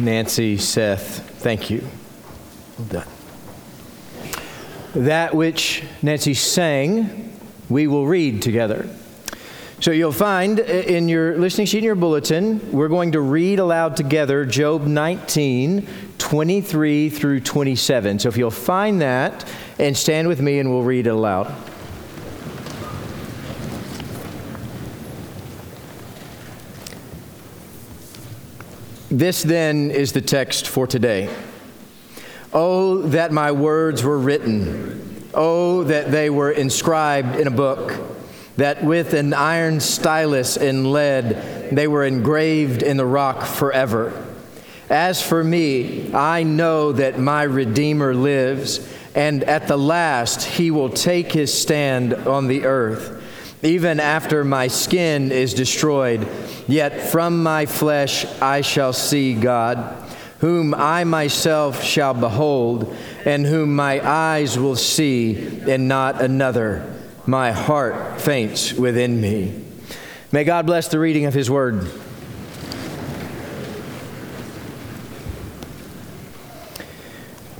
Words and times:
Nancy, 0.00 0.56
Seth, 0.56 1.28
thank 1.40 1.70
you. 1.70 1.86
Well 2.78 2.88
done. 2.88 3.08
That 4.94 5.34
which 5.34 5.84
Nancy 6.02 6.34
sang, 6.34 7.38
we 7.68 7.86
will 7.86 8.06
read 8.06 8.42
together. 8.42 8.88
So 9.80 9.92
you'll 9.92 10.12
find 10.12 10.60
uh, 10.60 10.64
in 10.64 11.08
your 11.08 11.38
listening 11.38 11.66
sheet 11.66 11.78
in 11.78 11.84
your 11.84 11.94
bulletin, 11.94 12.72
we're 12.72 12.88
going 12.88 13.12
to 13.12 13.20
read 13.20 13.58
aloud 13.58 13.96
together 13.96 14.44
Job 14.44 14.86
19, 14.86 15.86
23 16.18 17.10
through 17.10 17.40
27. 17.40 18.18
So 18.18 18.28
if 18.28 18.36
you'll 18.36 18.50
find 18.50 19.00
that 19.00 19.50
and 19.78 19.96
stand 19.96 20.28
with 20.28 20.40
me 20.40 20.58
and 20.58 20.70
we'll 20.70 20.82
read 20.82 21.06
it 21.06 21.10
aloud. 21.10 21.69
This 29.10 29.42
then 29.42 29.90
is 29.90 30.12
the 30.12 30.20
text 30.20 30.68
for 30.68 30.86
today. 30.86 31.28
Oh, 32.52 32.98
that 32.98 33.32
my 33.32 33.50
words 33.50 34.04
were 34.04 34.18
written. 34.18 35.28
Oh, 35.34 35.82
that 35.84 36.12
they 36.12 36.30
were 36.30 36.52
inscribed 36.52 37.34
in 37.34 37.48
a 37.48 37.50
book, 37.50 37.92
that 38.56 38.84
with 38.84 39.14
an 39.14 39.34
iron 39.34 39.80
stylus 39.80 40.56
in 40.56 40.92
lead 40.92 41.70
they 41.72 41.88
were 41.88 42.04
engraved 42.04 42.82
in 42.82 42.96
the 42.96 43.06
rock 43.06 43.44
forever. 43.44 44.26
As 44.88 45.20
for 45.20 45.42
me, 45.42 46.12
I 46.14 46.44
know 46.44 46.92
that 46.92 47.18
my 47.18 47.42
Redeemer 47.44 48.14
lives, 48.14 48.92
and 49.14 49.42
at 49.44 49.66
the 49.66 49.76
last 49.76 50.42
he 50.42 50.70
will 50.70 50.90
take 50.90 51.32
his 51.32 51.52
stand 51.52 52.14
on 52.14 52.46
the 52.46 52.64
earth. 52.64 53.19
Even 53.62 54.00
after 54.00 54.42
my 54.42 54.68
skin 54.68 55.30
is 55.30 55.52
destroyed, 55.52 56.26
yet 56.66 57.10
from 57.10 57.42
my 57.42 57.66
flesh 57.66 58.24
I 58.40 58.62
shall 58.62 58.94
see 58.94 59.34
God, 59.34 59.94
whom 60.38 60.72
I 60.74 61.04
myself 61.04 61.84
shall 61.84 62.14
behold, 62.14 62.96
and 63.26 63.44
whom 63.44 63.76
my 63.76 64.00
eyes 64.06 64.58
will 64.58 64.76
see, 64.76 65.60
and 65.68 65.88
not 65.88 66.22
another. 66.22 66.90
My 67.26 67.52
heart 67.52 68.18
faints 68.20 68.72
within 68.72 69.20
me. 69.20 69.62
May 70.32 70.44
God 70.44 70.64
bless 70.64 70.88
the 70.88 70.98
reading 70.98 71.26
of 71.26 71.34
his 71.34 71.50
word. 71.50 71.86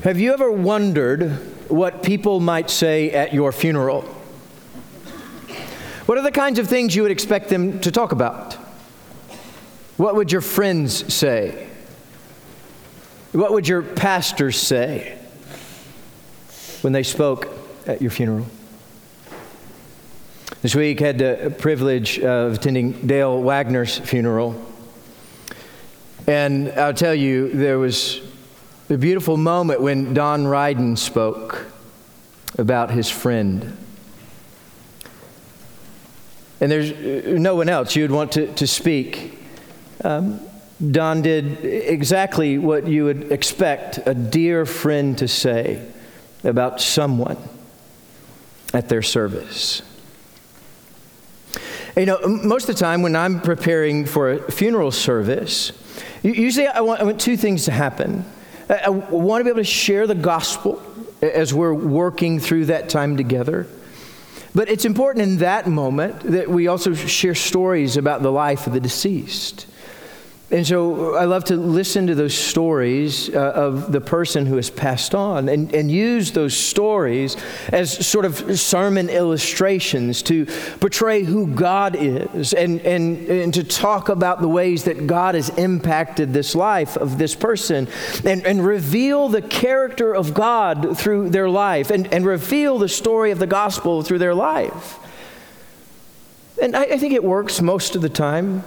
Have 0.02 0.18
you 0.18 0.32
ever 0.32 0.50
wondered 0.50 1.30
what 1.68 2.02
people 2.02 2.40
might 2.40 2.70
say 2.70 3.10
at 3.10 3.34
your 3.34 3.52
funeral? 3.52 4.19
What 6.10 6.18
are 6.18 6.22
the 6.22 6.32
kinds 6.32 6.58
of 6.58 6.66
things 6.66 6.96
you 6.96 7.02
would 7.02 7.12
expect 7.12 7.50
them 7.50 7.78
to 7.82 7.92
talk 7.92 8.10
about? 8.10 8.54
What 9.96 10.16
would 10.16 10.32
your 10.32 10.40
friends 10.40 11.14
say? 11.14 11.68
What 13.30 13.52
would 13.52 13.68
your 13.68 13.80
pastors 13.80 14.58
say 14.58 15.16
when 16.80 16.92
they 16.92 17.04
spoke 17.04 17.46
at 17.86 18.02
your 18.02 18.10
funeral? 18.10 18.44
This 20.62 20.74
week 20.74 21.00
I 21.00 21.06
had 21.06 21.18
the 21.18 21.54
privilege 21.56 22.18
of 22.18 22.54
attending 22.54 23.06
Dale 23.06 23.40
Wagner's 23.40 23.96
funeral. 23.96 24.60
And 26.26 26.72
I'll 26.72 26.92
tell 26.92 27.14
you, 27.14 27.52
there 27.52 27.78
was 27.78 28.20
a 28.88 28.98
beautiful 28.98 29.36
moment 29.36 29.80
when 29.80 30.12
Don 30.12 30.42
Ryden 30.42 30.98
spoke 30.98 31.66
about 32.58 32.90
his 32.90 33.08
friend. 33.08 33.76
And 36.60 36.70
there's 36.70 36.92
uh, 36.92 37.38
no 37.38 37.54
one 37.54 37.68
else 37.68 37.96
you 37.96 38.02
would 38.02 38.10
want 38.10 38.32
to, 38.32 38.52
to 38.54 38.66
speak. 38.66 39.38
Um, 40.04 40.40
Don 40.90 41.22
did 41.22 41.64
exactly 41.64 42.56
what 42.58 42.86
you 42.86 43.04
would 43.04 43.32
expect 43.32 43.98
a 44.06 44.14
dear 44.14 44.64
friend 44.64 45.16
to 45.18 45.28
say 45.28 45.86
about 46.42 46.80
someone 46.80 47.36
at 48.72 48.88
their 48.88 49.02
service. 49.02 49.82
You 51.96 52.06
know, 52.06 52.18
most 52.26 52.68
of 52.68 52.76
the 52.76 52.80
time 52.80 53.02
when 53.02 53.14
I'm 53.14 53.40
preparing 53.40 54.06
for 54.06 54.30
a 54.30 54.50
funeral 54.50 54.90
service, 54.90 55.72
usually 56.22 56.66
I 56.66 56.80
want, 56.80 57.00
I 57.00 57.04
want 57.04 57.20
two 57.20 57.36
things 57.36 57.64
to 57.66 57.72
happen. 57.72 58.24
I 58.70 58.88
want 58.88 59.40
to 59.40 59.44
be 59.44 59.50
able 59.50 59.60
to 59.60 59.64
share 59.64 60.06
the 60.06 60.14
gospel 60.14 60.80
as 61.20 61.52
we're 61.52 61.74
working 61.74 62.38
through 62.38 62.66
that 62.66 62.88
time 62.88 63.16
together. 63.16 63.66
But 64.54 64.68
it's 64.68 64.84
important 64.84 65.22
in 65.22 65.38
that 65.38 65.68
moment 65.68 66.20
that 66.20 66.48
we 66.48 66.66
also 66.66 66.94
share 66.94 67.34
stories 67.34 67.96
about 67.96 68.22
the 68.22 68.32
life 68.32 68.66
of 68.66 68.72
the 68.72 68.80
deceased. 68.80 69.66
And 70.52 70.66
so 70.66 71.14
I 71.14 71.26
love 71.26 71.44
to 71.44 71.56
listen 71.56 72.08
to 72.08 72.16
those 72.16 72.36
stories 72.36 73.28
uh, 73.28 73.38
of 73.38 73.92
the 73.92 74.00
person 74.00 74.46
who 74.46 74.56
has 74.56 74.68
passed 74.68 75.14
on 75.14 75.48
and, 75.48 75.72
and 75.72 75.88
use 75.88 76.32
those 76.32 76.56
stories 76.56 77.36
as 77.68 78.04
sort 78.04 78.24
of 78.24 78.58
sermon 78.58 79.08
illustrations 79.08 80.22
to 80.22 80.46
portray 80.80 81.22
who 81.22 81.46
God 81.46 81.94
is 81.94 82.52
and, 82.52 82.80
and, 82.80 83.28
and 83.28 83.54
to 83.54 83.62
talk 83.62 84.08
about 84.08 84.40
the 84.40 84.48
ways 84.48 84.84
that 84.84 85.06
God 85.06 85.36
has 85.36 85.50
impacted 85.50 86.32
this 86.32 86.56
life 86.56 86.96
of 86.96 87.16
this 87.16 87.36
person 87.36 87.86
and, 88.24 88.44
and 88.44 88.66
reveal 88.66 89.28
the 89.28 89.42
character 89.42 90.12
of 90.12 90.34
God 90.34 90.98
through 90.98 91.30
their 91.30 91.48
life 91.48 91.90
and, 91.90 92.12
and 92.12 92.26
reveal 92.26 92.76
the 92.76 92.88
story 92.88 93.30
of 93.30 93.38
the 93.38 93.46
gospel 93.46 94.02
through 94.02 94.18
their 94.18 94.34
life. 94.34 94.98
And 96.60 96.74
I, 96.74 96.82
I 96.82 96.98
think 96.98 97.14
it 97.14 97.22
works 97.22 97.60
most 97.60 97.94
of 97.94 98.02
the 98.02 98.08
time. 98.08 98.64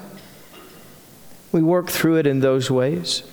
We 1.53 1.61
work 1.61 1.89
through 1.89 2.17
it 2.17 2.27
in 2.27 2.41
those 2.41 2.69
ways. 2.69 3.23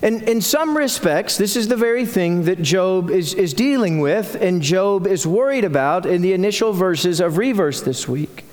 And 0.00 0.22
in 0.22 0.40
some 0.40 0.76
respects, 0.76 1.36
this 1.36 1.56
is 1.56 1.68
the 1.68 1.76
very 1.76 2.06
thing 2.06 2.44
that 2.44 2.62
Job 2.62 3.10
is, 3.10 3.34
is 3.34 3.52
dealing 3.52 4.00
with 4.00 4.34
and 4.36 4.62
Job 4.62 5.06
is 5.06 5.26
worried 5.26 5.64
about 5.64 6.06
in 6.06 6.22
the 6.22 6.32
initial 6.32 6.72
verses 6.72 7.20
of 7.20 7.36
Reverse 7.36 7.82
this 7.82 8.08
week. 8.08 8.46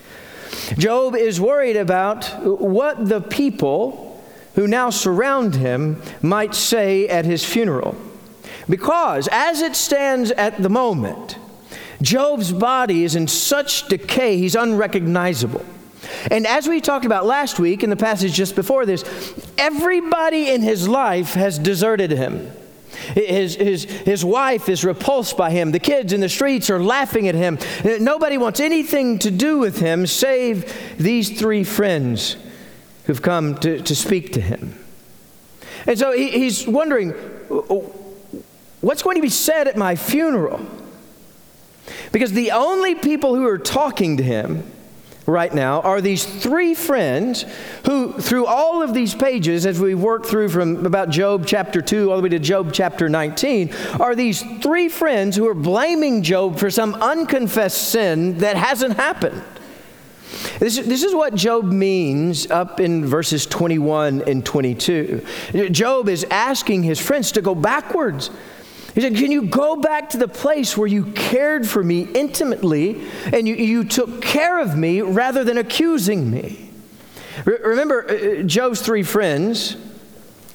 Job 0.77 1.15
is 1.15 1.39
worried 1.39 1.77
about 1.77 2.25
what 2.43 3.07
the 3.07 3.21
people 3.21 4.21
who 4.55 4.67
now 4.67 4.89
surround 4.89 5.55
him 5.55 6.01
might 6.21 6.55
say 6.55 7.07
at 7.07 7.25
his 7.25 7.45
funeral. 7.45 7.95
Because 8.67 9.29
as 9.31 9.61
it 9.61 9.75
stands 9.75 10.31
at 10.31 10.61
the 10.61 10.69
moment, 10.69 11.37
Job's 12.01 12.51
body 12.51 13.03
is 13.03 13.15
in 13.15 13.27
such 13.27 13.87
decay, 13.87 14.37
he's 14.37 14.55
unrecognizable. 14.55 15.65
And 16.29 16.47
as 16.47 16.67
we 16.67 16.81
talked 16.81 17.05
about 17.05 17.25
last 17.25 17.59
week 17.59 17.83
in 17.83 17.89
the 17.89 17.95
passage 17.95 18.33
just 18.33 18.55
before 18.55 18.85
this, 18.85 19.03
everybody 19.57 20.49
in 20.49 20.61
his 20.61 20.87
life 20.87 21.33
has 21.33 21.59
deserted 21.59 22.11
him. 22.11 22.51
His, 23.13 23.55
his, 23.55 23.83
his 23.83 24.23
wife 24.23 24.69
is 24.69 24.83
repulsed 24.83 25.37
by 25.37 25.51
him. 25.51 25.71
The 25.71 25.79
kids 25.79 26.13
in 26.13 26.21
the 26.21 26.29
streets 26.29 26.69
are 26.69 26.79
laughing 26.79 27.27
at 27.27 27.35
him. 27.35 27.57
Nobody 27.83 28.37
wants 28.37 28.59
anything 28.59 29.19
to 29.19 29.31
do 29.31 29.59
with 29.59 29.79
him 29.79 30.05
save 30.05 30.97
these 30.97 31.39
three 31.39 31.63
friends 31.63 32.35
who've 33.05 33.21
come 33.21 33.55
to, 33.59 33.81
to 33.81 33.95
speak 33.95 34.33
to 34.33 34.41
him. 34.41 34.77
And 35.87 35.97
so 35.97 36.11
he, 36.11 36.29
he's 36.31 36.67
wondering 36.67 37.11
what's 38.81 39.01
going 39.01 39.15
to 39.15 39.21
be 39.21 39.29
said 39.29 39.67
at 39.67 39.77
my 39.77 39.95
funeral? 39.95 40.59
Because 42.11 42.33
the 42.33 42.51
only 42.51 42.95
people 42.95 43.35
who 43.35 43.45
are 43.47 43.57
talking 43.57 44.17
to 44.17 44.23
him 44.23 44.63
right 45.25 45.53
now 45.53 45.81
are 45.81 46.01
these 46.01 46.25
three 46.25 46.73
friends 46.73 47.45
who, 47.85 48.13
through 48.13 48.45
all 48.45 48.81
of 48.81 48.93
these 48.93 49.13
pages, 49.13 49.65
as 49.65 49.79
we 49.79 49.95
work 49.95 50.25
through 50.25 50.49
from 50.49 50.85
about 50.85 51.09
Job 51.09 51.45
chapter 51.45 51.81
2 51.81 52.09
all 52.09 52.17
the 52.17 52.23
way 52.23 52.29
to 52.29 52.39
Job 52.39 52.73
chapter 52.73 53.07
19, 53.07 53.73
are 53.99 54.15
these 54.15 54.41
three 54.61 54.89
friends 54.89 55.35
who 55.35 55.47
are 55.47 55.53
blaming 55.53 56.23
Job 56.23 56.57
for 56.57 56.69
some 56.69 56.95
unconfessed 56.95 57.89
sin 57.89 58.39
that 58.39 58.55
hasn't 58.55 58.95
happened. 58.95 59.41
This, 60.59 60.77
this 60.77 61.03
is 61.03 61.13
what 61.13 61.35
Job 61.35 61.65
means 61.65 62.49
up 62.49 62.79
in 62.79 63.05
verses 63.05 63.45
21 63.45 64.23
and 64.27 64.45
22. 64.45 65.25
Job 65.71 66.07
is 66.07 66.23
asking 66.31 66.83
his 66.83 66.99
friends 66.99 67.31
to 67.33 67.41
go 67.41 67.53
backwards 67.53 68.29
He 68.93 69.01
said, 69.01 69.15
Can 69.15 69.31
you 69.31 69.43
go 69.43 69.77
back 69.77 70.09
to 70.09 70.17
the 70.17 70.27
place 70.27 70.77
where 70.77 70.87
you 70.87 71.05
cared 71.13 71.67
for 71.67 71.83
me 71.83 72.01
intimately 72.01 73.01
and 73.31 73.47
you, 73.47 73.55
you 73.55 73.83
took 73.83 74.21
care 74.21 74.59
of 74.59 74.77
me 74.77 75.01
rather 75.01 75.43
than 75.43 75.57
accusing 75.57 76.29
me? 76.29 76.69
Re- 77.45 77.59
remember, 77.63 78.05
uh, 78.09 78.13
uh, 78.13 78.43
Job's 78.43 78.81
three 78.81 79.03
friends, 79.03 79.77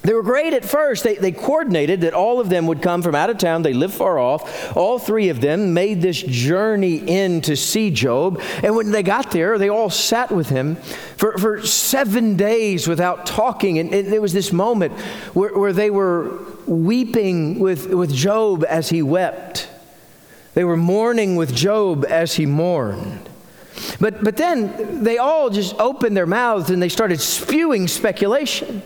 they 0.02 0.12
were 0.12 0.22
great 0.22 0.52
at 0.52 0.64
first. 0.64 1.02
They, 1.02 1.16
they 1.16 1.32
coordinated 1.32 2.02
that 2.02 2.14
all 2.14 2.38
of 2.38 2.48
them 2.48 2.68
would 2.68 2.80
come 2.80 3.02
from 3.02 3.16
out 3.16 3.28
of 3.28 3.38
town. 3.38 3.62
They 3.62 3.72
lived 3.72 3.94
far 3.94 4.20
off. 4.20 4.76
All 4.76 5.00
three 5.00 5.30
of 5.30 5.40
them 5.40 5.74
made 5.74 6.00
this 6.00 6.22
journey 6.22 6.96
in 6.96 7.40
to 7.42 7.56
see 7.56 7.90
Job. 7.90 8.40
And 8.62 8.76
when 8.76 8.92
they 8.92 9.02
got 9.02 9.32
there, 9.32 9.58
they 9.58 9.68
all 9.68 9.90
sat 9.90 10.30
with 10.30 10.48
him 10.48 10.76
for, 11.16 11.36
for 11.38 11.66
seven 11.66 12.36
days 12.36 12.86
without 12.86 13.26
talking. 13.26 13.80
And, 13.80 13.92
and 13.92 14.12
there 14.12 14.20
was 14.20 14.32
this 14.32 14.52
moment 14.52 14.92
where, 15.34 15.58
where 15.58 15.72
they 15.72 15.90
were 15.90 16.55
weeping 16.66 17.58
with, 17.58 17.92
with 17.92 18.12
Job 18.12 18.64
as 18.68 18.88
he 18.88 19.02
wept. 19.02 19.68
They 20.54 20.64
were 20.64 20.76
mourning 20.76 21.36
with 21.36 21.54
Job 21.54 22.04
as 22.04 22.34
he 22.34 22.46
mourned. 22.46 23.28
But, 24.00 24.24
but 24.24 24.36
then 24.36 25.04
they 25.04 25.18
all 25.18 25.50
just 25.50 25.74
opened 25.78 26.16
their 26.16 26.26
mouths 26.26 26.70
and 26.70 26.82
they 26.82 26.88
started 26.88 27.20
spewing 27.20 27.88
speculation. 27.88 28.82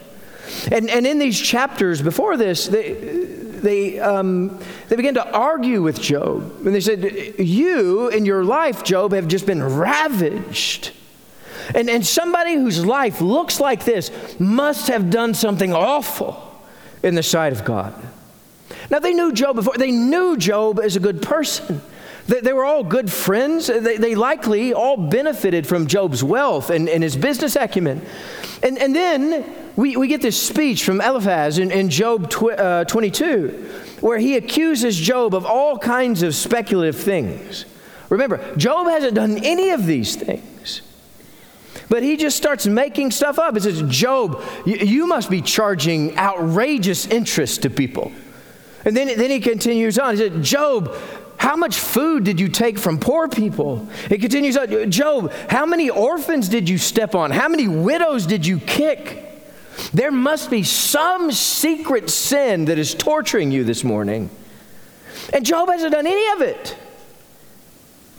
And, 0.73 0.91
and 0.91 1.07
in 1.07 1.19
these 1.19 1.41
chapters 1.41 2.03
before 2.03 2.37
this, 2.37 2.67
they, 2.67 2.95
they, 2.95 4.01
um, 4.01 4.59
they 4.89 4.97
began 4.97 5.15
to 5.15 5.33
argue 5.33 5.81
with 5.83 6.01
Job. 6.01 6.67
And 6.67 6.75
they 6.75 6.81
said, 6.81 7.39
You 7.39 8.09
in 8.09 8.25
your 8.25 8.45
life, 8.45 8.83
Job, 8.83 9.13
have 9.13 9.29
just 9.29 9.47
been 9.47 9.63
ravaged. 9.63 10.91
And, 11.73 11.89
and 11.89 12.05
somebody 12.05 12.55
whose 12.55 12.85
life 12.85 13.21
looks 13.21 13.61
like 13.61 13.85
this 13.85 14.11
must 14.41 14.89
have 14.89 15.09
done 15.09 15.35
something 15.35 15.73
awful 15.73 16.50
in 17.03 17.15
the 17.15 17.23
sight 17.23 17.53
of 17.53 17.65
God. 17.65 17.95
Now, 18.91 18.99
they 18.99 19.13
knew 19.13 19.33
Job 19.33 19.57
before, 19.57 19.75
they 19.77 19.91
knew 19.91 20.37
Job 20.37 20.81
as 20.81 20.97
a 20.97 21.01
good 21.01 21.23
person. 21.23 21.81
They, 22.27 22.41
they 22.41 22.53
were 22.53 22.65
all 22.65 22.85
good 22.85 23.11
friends. 23.11 23.67
They, 23.67 23.97
they, 23.97 24.15
likely 24.15 24.73
all 24.73 24.97
benefited 24.97 25.67
from 25.67 25.87
Job's 25.87 26.23
wealth 26.23 26.71
and, 26.71 26.89
and 26.89 27.03
his 27.03 27.17
business 27.17 27.57
acumen. 27.57 28.05
And, 28.63 28.79
and 28.79 28.95
then 28.95 29.45
we, 29.77 29.97
we 29.97 30.09
get 30.09 30.21
this 30.23 30.41
speech 30.41 30.85
from 30.85 31.01
Eliphaz 31.01 31.59
in, 31.59 31.71
in 31.71 31.89
Job 31.89 32.33
uh, 32.43 32.85
22, 32.85 33.71
where 34.01 34.19
he 34.19 34.37
accuses 34.37 34.97
Job 34.97 35.35
of 35.35 35.47
all 35.47 35.79
kinds 35.79 36.23
of 36.23 36.35
speculative 36.35 36.97
things. 36.97 37.65
Remember, 38.09 38.55
Job 38.57 38.89
hasn't 38.89 39.15
done 39.15 39.39
any 39.45 39.71
of 39.71 39.87
these 39.87 40.17
things. 40.17 40.45
But 41.91 42.05
he 42.05 42.17
just 42.17 42.37
starts 42.37 42.69
making 42.69 43.11
stuff 43.11 43.41
up. 43.41 43.57
It 43.57 43.65
says, 43.65 43.83
Job, 43.83 44.41
you, 44.65 45.09
must 45.09 45.29
be 45.29 45.43
charging 45.43 46.17
outrageous 46.17 47.05
interest 47.07 47.63
to 47.63 47.71
people. 47.71 48.13
And 48.85 48.97
then, 48.97 49.09
then 49.19 49.29
he 49.29 49.41
continues 49.41 49.99
on. 49.99 50.17
He 50.17 50.23
said, 50.23 50.41
Job, 50.41 50.95
how 51.37 51.57
much 51.57 51.77
food 51.77 52.23
did 52.23 52.39
you 52.39 52.49
take 52.49 52.79
from 52.79 53.01
poor 53.01 53.27
people? 53.27 53.89
It 54.09 54.21
continues 54.21 54.57
on. 54.57 54.89
Job, 54.93 55.33
how 55.51 55.67
many 55.67 55.91
orphans 55.91 56.49
did 56.49 56.69
you 56.69 56.79
step 56.79 57.17
on? 57.17 57.33
How 57.33 57.49
many 57.49 57.67
widows 57.67 58.25
did 58.25 58.47
you 58.47 58.61
kick? 58.61 59.27
There 59.93 60.13
must 60.13 60.49
be 60.49 60.63
some 60.63 61.33
secret 61.33 62.09
sin 62.09 62.67
that 62.67 62.79
is 62.79 62.95
torturing 62.95 63.51
you 63.51 63.65
this 63.65 63.83
morning. 63.83 64.31
And 65.33 65.45
Job 65.45 65.69
hasn't 65.69 65.91
done 65.91 66.07
any 66.07 66.33
of 66.35 66.43
it. 66.43 66.77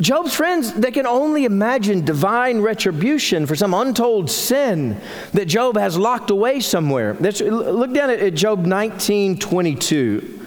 Job's 0.02 0.34
friends, 0.34 0.74
they 0.74 0.92
can 0.92 1.06
only 1.06 1.46
imagine 1.46 2.04
divine 2.04 2.62
retribution 2.62 3.46
for 3.46 3.56
some 3.56 3.74
untold 3.74 4.30
sin 4.30 5.00
that 5.34 5.46
Job 5.46 5.78
has 5.78 5.98
locked 5.98 6.30
away 6.30 6.60
somewhere. 6.60 7.14
look 7.14 7.94
down 7.94 8.10
at 8.10 8.34
Job 8.34 8.66
19 8.66 9.38
22 9.38 10.40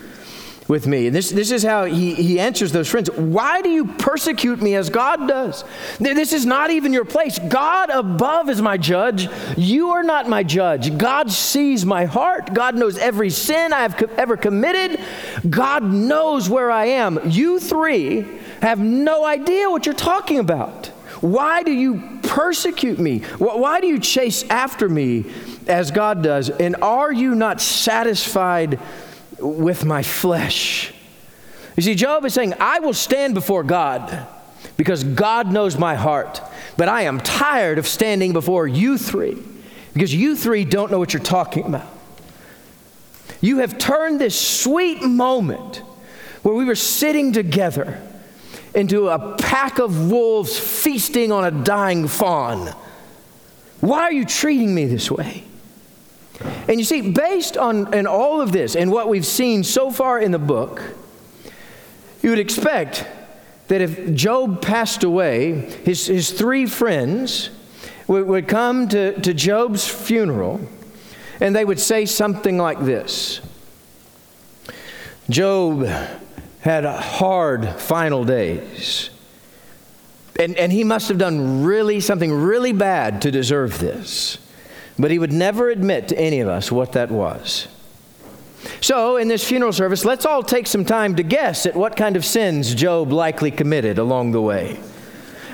with 0.67 0.87
me. 0.87 1.07
And 1.07 1.15
this, 1.15 1.31
this 1.31 1.51
is 1.51 1.63
how 1.63 1.85
he, 1.85 2.15
he 2.15 2.41
answers 2.41 2.73
those 2.73 2.89
friends. 2.89 3.11
Why 3.11 3.61
do 3.61 3.69
you 3.69 3.85
persecute 3.85 4.63
me 4.63 4.75
as 4.75 4.89
God 4.89 5.29
does? 5.29 5.63
This 5.99 6.33
is 6.33 6.47
not 6.47 6.71
even 6.71 6.93
your 6.93 7.05
place. 7.05 7.39
God 7.39 7.91
above 7.91 8.49
is 8.49 8.63
my 8.63 8.77
judge. 8.77 9.29
You 9.57 9.91
are 9.91 10.03
not 10.03 10.29
my 10.29 10.43
judge. 10.43 10.97
God 10.97 11.31
sees 11.31 11.85
my 11.85 12.07
heart. 12.07 12.55
God 12.55 12.77
knows 12.77 12.97
every 12.97 13.31
sin 13.31 13.73
I 13.73 13.83
have 13.83 14.03
ever 14.17 14.37
committed. 14.37 15.01
God 15.49 15.85
knows 15.85 16.49
where 16.49 16.71
I 16.71 16.87
am. 16.87 17.21
You 17.29 17.61
three 17.61 18.27
have 18.65 18.81
no 18.81 19.25
idea 19.25 19.71
what 19.71 19.87
you're 19.87 19.95
talking 19.95 20.39
about. 20.39 20.87
Why 21.21 21.63
do 21.63 21.73
you 21.73 22.21
persecute 22.23 22.99
me? 22.99 23.21
Why 23.39 23.81
do 23.81 23.87
you 23.87 23.99
chase 23.99 24.43
after 24.51 24.89
me 24.89 25.27
as 25.67 25.91
God 25.91 26.23
does? 26.23 26.51
And 26.51 26.77
are 26.83 27.13
you 27.13 27.35
not 27.35 27.61
satisfied? 27.61 28.79
with 29.45 29.85
my 29.85 30.03
flesh. 30.03 30.93
You 31.77 31.83
see, 31.83 31.95
Job 31.95 32.25
is 32.25 32.35
saying, 32.35 32.55
I 32.61 32.81
will 32.81 32.93
stand 32.93 33.35
before 33.35 33.63
God 33.63 34.27
because 34.77 35.05
God 35.05 35.53
knows 35.53 35.77
my 35.79 35.95
heart, 35.95 36.41
but 36.77 36.89
I 36.89 37.03
am 37.03 37.21
tired 37.21 37.79
of 37.79 37.87
standing 37.87 38.33
before 38.33 38.67
you 38.67 38.99
three 38.99 39.37
because 39.93 40.15
you 40.15 40.37
three 40.37 40.65
don't 40.65 40.91
know 40.91 40.99
what 40.99 41.13
you're 41.13 41.23
talking 41.23 41.67
about. 41.67 41.87
You 43.41 43.59
have 43.59 43.79
turned 43.79 44.21
this 44.21 44.39
sweet 44.41 45.03
moment 45.03 45.79
where 46.43 46.55
we 46.55 46.65
were 46.65 46.75
sitting 46.75 47.33
together 47.33 48.01
into 48.75 49.09
a 49.09 49.37
pack 49.37 49.79
of 49.79 50.11
wolves 50.11 50.59
feasting 50.59 51.31
on 51.31 51.45
a 51.45 51.51
dying 51.51 52.09
fawn. 52.09 52.75
Why 53.81 54.03
are 54.03 54.13
you 54.13 54.25
treating 54.25 54.75
me 54.75 54.87
this 54.87 55.11
way? 55.11 55.45
And 56.69 56.79
you 56.79 56.85
see, 56.85 57.13
based 57.13 57.57
on 57.57 57.95
in 57.95 58.07
all 58.07 58.41
of 58.41 58.53
this 58.53 58.75
and 58.75 58.91
what 58.91 59.09
we've 59.09 59.27
seen 59.27 59.63
so 59.63 59.91
far 59.91 60.19
in 60.19 60.33
the 60.33 60.39
book, 60.39 60.83
you 62.23 62.31
would 62.31 62.39
expect 62.39 63.07
that 63.69 63.81
if 63.81 64.15
Job 64.15 64.61
passed 64.61 65.05
away, 65.05 65.53
his, 65.85 66.07
his 66.07 66.33
three 66.33 66.67
friends 66.67 67.51
would, 68.09 68.27
would 68.27 68.49
come 68.49 68.89
to, 68.89 69.19
to 69.21 69.33
Job's 69.33 69.87
funeral 69.87 70.61
and 71.41 71.55
they 71.55 71.65
would 71.65 71.81
say 71.81 72.07
something 72.07 72.59
like 72.59 72.81
this 72.81 73.41
Job 75.31 75.87
had 76.65 76.87
hard 76.87 77.69
final 77.79 78.25
days. 78.25 79.11
And, 80.41 80.57
and 80.57 80.73
he 80.73 80.83
must 80.83 81.09
have 81.09 81.19
done 81.19 81.63
really 81.63 82.01
something 82.01 82.33
really 82.33 82.73
bad 82.73 83.21
to 83.23 83.31
deserve 83.31 83.79
this. 83.79 84.39
But 84.99 85.11
he 85.11 85.19
would 85.19 85.31
never 85.31 85.69
admit 85.69 86.09
to 86.09 86.19
any 86.19 86.41
of 86.41 86.49
us 86.49 86.73
what 86.73 86.93
that 86.93 87.11
was. 87.11 87.69
So, 88.81 89.19
in 89.19 89.29
this 89.29 89.47
funeral 89.47 89.75
service, 89.75 90.07
let's 90.07 90.25
all 90.25 90.43
take 90.43 90.67
some 90.67 90.87
time 90.87 91.17
to 91.17 91.23
guess 91.23 91.67
at 91.67 91.77
what 91.77 91.97
kind 91.97 92.17
of 92.17 92.25
sins 92.25 92.75
Job 92.75 93.13
likely 93.13 93.51
committed 93.51 93.99
along 93.99 94.33
the 94.33 94.41
way. 94.41 94.81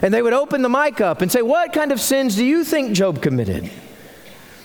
And 0.02 0.14
they 0.14 0.22
would 0.22 0.32
open 0.32 0.62
the 0.62 0.68
mic 0.68 1.00
up 1.00 1.22
and 1.22 1.32
say, 1.32 1.42
What 1.42 1.72
kind 1.72 1.90
of 1.90 2.00
sins 2.00 2.36
do 2.36 2.44
you 2.44 2.62
think 2.62 2.92
Job 2.92 3.20
committed? 3.20 3.68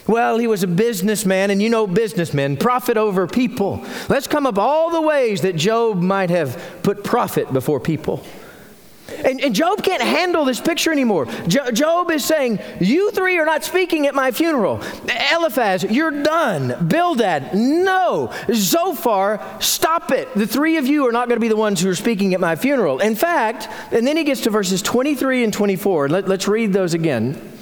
Well, 0.07 0.37
he 0.37 0.47
was 0.47 0.61
a 0.61 0.67
businessman, 0.67 1.49
and 1.49 1.61
you 1.61 1.69
know 1.69 1.87
businessmen, 1.87 2.57
profit 2.57 2.95
over 2.95 3.25
people. 3.25 3.83
Let's 4.07 4.27
come 4.27 4.45
up 4.45 4.59
all 4.59 4.91
the 4.91 5.01
ways 5.01 5.41
that 5.41 5.55
Job 5.55 6.01
might 6.01 6.29
have 6.29 6.79
put 6.83 7.03
profit 7.03 7.51
before 7.51 7.79
people. 7.79 8.23
And, 9.23 9.39
and, 9.41 9.53
Job 9.53 9.83
can't 9.83 10.01
handle 10.01 10.45
this 10.45 10.59
picture 10.59 10.91
anymore. 10.91 11.25
Jo- 11.47 11.69
Job 11.69 12.09
is 12.09 12.25
saying, 12.25 12.59
You 12.79 13.11
three 13.11 13.37
are 13.37 13.45
not 13.45 13.63
speaking 13.63 14.07
at 14.07 14.15
my 14.15 14.31
funeral. 14.31 14.81
Eliphaz, 15.31 15.83
you're 15.83 16.23
done. 16.23 16.87
Bildad, 16.87 17.53
no. 17.53 18.33
Zophar, 18.51 19.45
stop 19.59 20.11
it. 20.11 20.33
The 20.33 20.47
three 20.47 20.77
of 20.77 20.87
you 20.87 21.07
are 21.07 21.11
not 21.11 21.27
going 21.27 21.37
to 21.37 21.41
be 21.41 21.49
the 21.49 21.55
ones 21.55 21.81
who 21.81 21.89
are 21.89 21.95
speaking 21.95 22.33
at 22.33 22.39
my 22.39 22.55
funeral. 22.55 22.99
In 22.99 23.15
fact, 23.15 23.67
and 23.91 24.07
then 24.07 24.17
he 24.17 24.23
gets 24.23 24.41
to 24.41 24.49
verses 24.49 24.81
23 24.81 25.43
and 25.43 25.53
24. 25.53 26.09
Let, 26.09 26.29
us 26.29 26.47
read 26.47 26.73
those 26.73 26.95
again. 26.95 27.54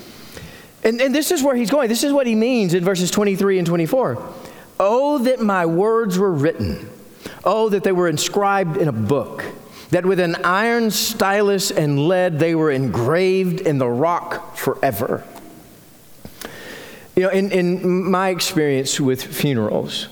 And, 0.83 1.01
and 1.01 1.15
this 1.15 1.31
is 1.31 1.41
where 1.41 1.55
he's 1.55 1.69
going. 1.69 1.89
This 1.89 2.03
is 2.03 2.11
what 2.11 2.27
he 2.27 2.35
means 2.35 2.73
in 2.73 2.83
verses 2.83 3.09
23 3.11 3.59
and 3.59 3.67
24. 3.67 4.33
Oh, 4.79 5.17
that 5.19 5.39
my 5.39 5.65
words 5.65 6.19
were 6.19 6.31
written. 6.31 6.89
Oh, 7.43 7.69
that 7.69 7.83
they 7.83 7.91
were 7.91 8.09
inscribed 8.09 8.77
in 8.77 8.87
a 8.87 8.93
book 8.93 9.45
that 9.93 10.07
with 10.07 10.19
an 10.19 10.35
iron 10.43 10.89
stylus 10.89 11.69
and 11.69 12.07
lead 12.07 12.39
they 12.39 12.55
were 12.55 12.71
engraved 12.71 13.61
in 13.61 13.77
the 13.77 13.87
rock 13.87 14.57
forever. 14.57 15.23
You 17.15 17.23
know, 17.23 17.29
in, 17.29 17.51
in 17.51 18.09
my 18.09 18.29
experience 18.29 18.99
with 18.99 19.21
funerals, 19.21 20.07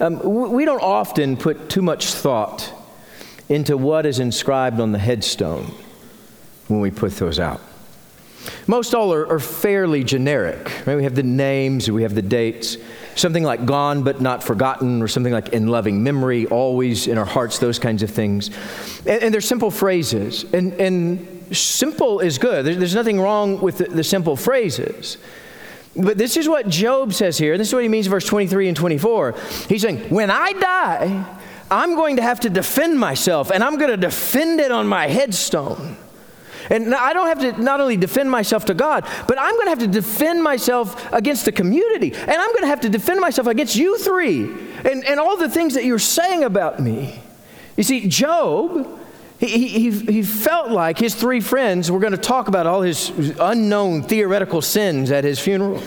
um, 0.00 0.20
we 0.52 0.64
don't 0.64 0.82
often 0.82 1.36
put 1.36 1.68
too 1.68 1.82
much 1.82 2.14
thought 2.14 2.72
into 3.50 3.76
what 3.76 4.06
is 4.06 4.20
inscribed 4.20 4.80
on 4.80 4.92
the 4.92 4.98
headstone 4.98 5.66
when 6.68 6.80
we 6.80 6.90
put 6.90 7.12
those 7.16 7.38
out. 7.38 7.60
Most 8.66 8.94
all 8.94 9.12
are, 9.12 9.26
are 9.26 9.38
fairly 9.38 10.04
generic. 10.04 10.86
Right? 10.86 10.96
We 10.96 11.04
have 11.04 11.14
the 11.14 11.22
names, 11.22 11.90
we 11.90 12.02
have 12.02 12.14
the 12.14 12.22
dates 12.22 12.76
something 13.16 13.42
like 13.42 13.64
gone 13.66 14.02
but 14.02 14.20
not 14.20 14.42
forgotten, 14.42 15.02
or 15.02 15.08
something 15.08 15.32
like 15.32 15.50
in 15.50 15.66
loving 15.66 16.02
memory, 16.02 16.46
always 16.46 17.06
in 17.06 17.18
our 17.18 17.24
hearts, 17.24 17.58
those 17.58 17.78
kinds 17.78 18.02
of 18.02 18.10
things. 18.10 18.48
And, 19.06 19.24
and 19.24 19.34
they're 19.34 19.40
simple 19.40 19.70
phrases. 19.70 20.44
And, 20.52 20.72
and 20.74 21.56
simple 21.56 22.20
is 22.20 22.38
good. 22.38 22.64
There's, 22.64 22.78
there's 22.78 22.94
nothing 22.94 23.20
wrong 23.20 23.60
with 23.60 23.78
the, 23.78 23.84
the 23.84 24.04
simple 24.04 24.36
phrases. 24.36 25.18
But 25.96 26.18
this 26.18 26.36
is 26.36 26.48
what 26.48 26.68
Job 26.68 27.12
says 27.12 27.38
here. 27.38 27.56
This 27.56 27.68
is 27.68 27.74
what 27.74 27.84
he 27.84 27.88
means 27.88 28.06
in 28.06 28.10
verse 28.10 28.26
23 28.26 28.68
and 28.68 28.76
24. 28.76 29.34
He's 29.68 29.82
saying, 29.82 30.10
When 30.10 30.30
I 30.30 30.52
die, 30.52 31.38
I'm 31.70 31.94
going 31.94 32.16
to 32.16 32.22
have 32.22 32.40
to 32.40 32.50
defend 32.50 32.98
myself, 32.98 33.50
and 33.50 33.62
I'm 33.62 33.78
going 33.78 33.90
to 33.90 33.96
defend 33.96 34.60
it 34.60 34.72
on 34.72 34.88
my 34.88 35.06
headstone. 35.06 35.96
And 36.70 36.94
I 36.94 37.12
don't 37.12 37.26
have 37.26 37.40
to 37.40 37.62
not 37.62 37.80
only 37.80 37.96
defend 37.96 38.30
myself 38.30 38.64
to 38.66 38.74
God, 38.74 39.06
but 39.28 39.38
I'm 39.38 39.54
going 39.54 39.66
to 39.66 39.70
have 39.70 39.78
to 39.80 39.86
defend 39.86 40.42
myself 40.42 41.12
against 41.12 41.44
the 41.44 41.52
community. 41.52 42.12
And 42.12 42.30
I'm 42.30 42.50
going 42.50 42.62
to 42.62 42.68
have 42.68 42.80
to 42.80 42.88
defend 42.88 43.20
myself 43.20 43.46
against 43.46 43.76
you 43.76 43.98
three 43.98 44.44
and, 44.84 45.04
and 45.04 45.20
all 45.20 45.36
the 45.36 45.48
things 45.48 45.74
that 45.74 45.84
you're 45.84 45.98
saying 45.98 46.44
about 46.44 46.80
me. 46.80 47.20
You 47.76 47.82
see, 47.82 48.08
Job, 48.08 49.00
he, 49.38 49.68
he, 49.68 49.90
he 49.90 50.22
felt 50.22 50.70
like 50.70 50.98
his 50.98 51.14
three 51.14 51.40
friends 51.40 51.90
were 51.90 52.00
going 52.00 52.12
to 52.12 52.18
talk 52.18 52.48
about 52.48 52.66
all 52.66 52.82
his 52.82 53.10
unknown 53.40 54.02
theoretical 54.02 54.62
sins 54.62 55.10
at 55.10 55.24
his 55.24 55.38
funeral. 55.38 55.82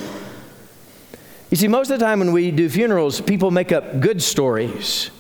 You 1.50 1.56
see, 1.56 1.68
most 1.68 1.90
of 1.90 1.98
the 1.98 2.06
time 2.06 2.20
when 2.20 2.34
we 2.34 2.52
do 2.52 2.70
funerals, 2.70 3.22
people 3.22 3.52
make 3.52 3.72
up 3.72 4.02
good 4.02 4.22
stories. 4.22 5.12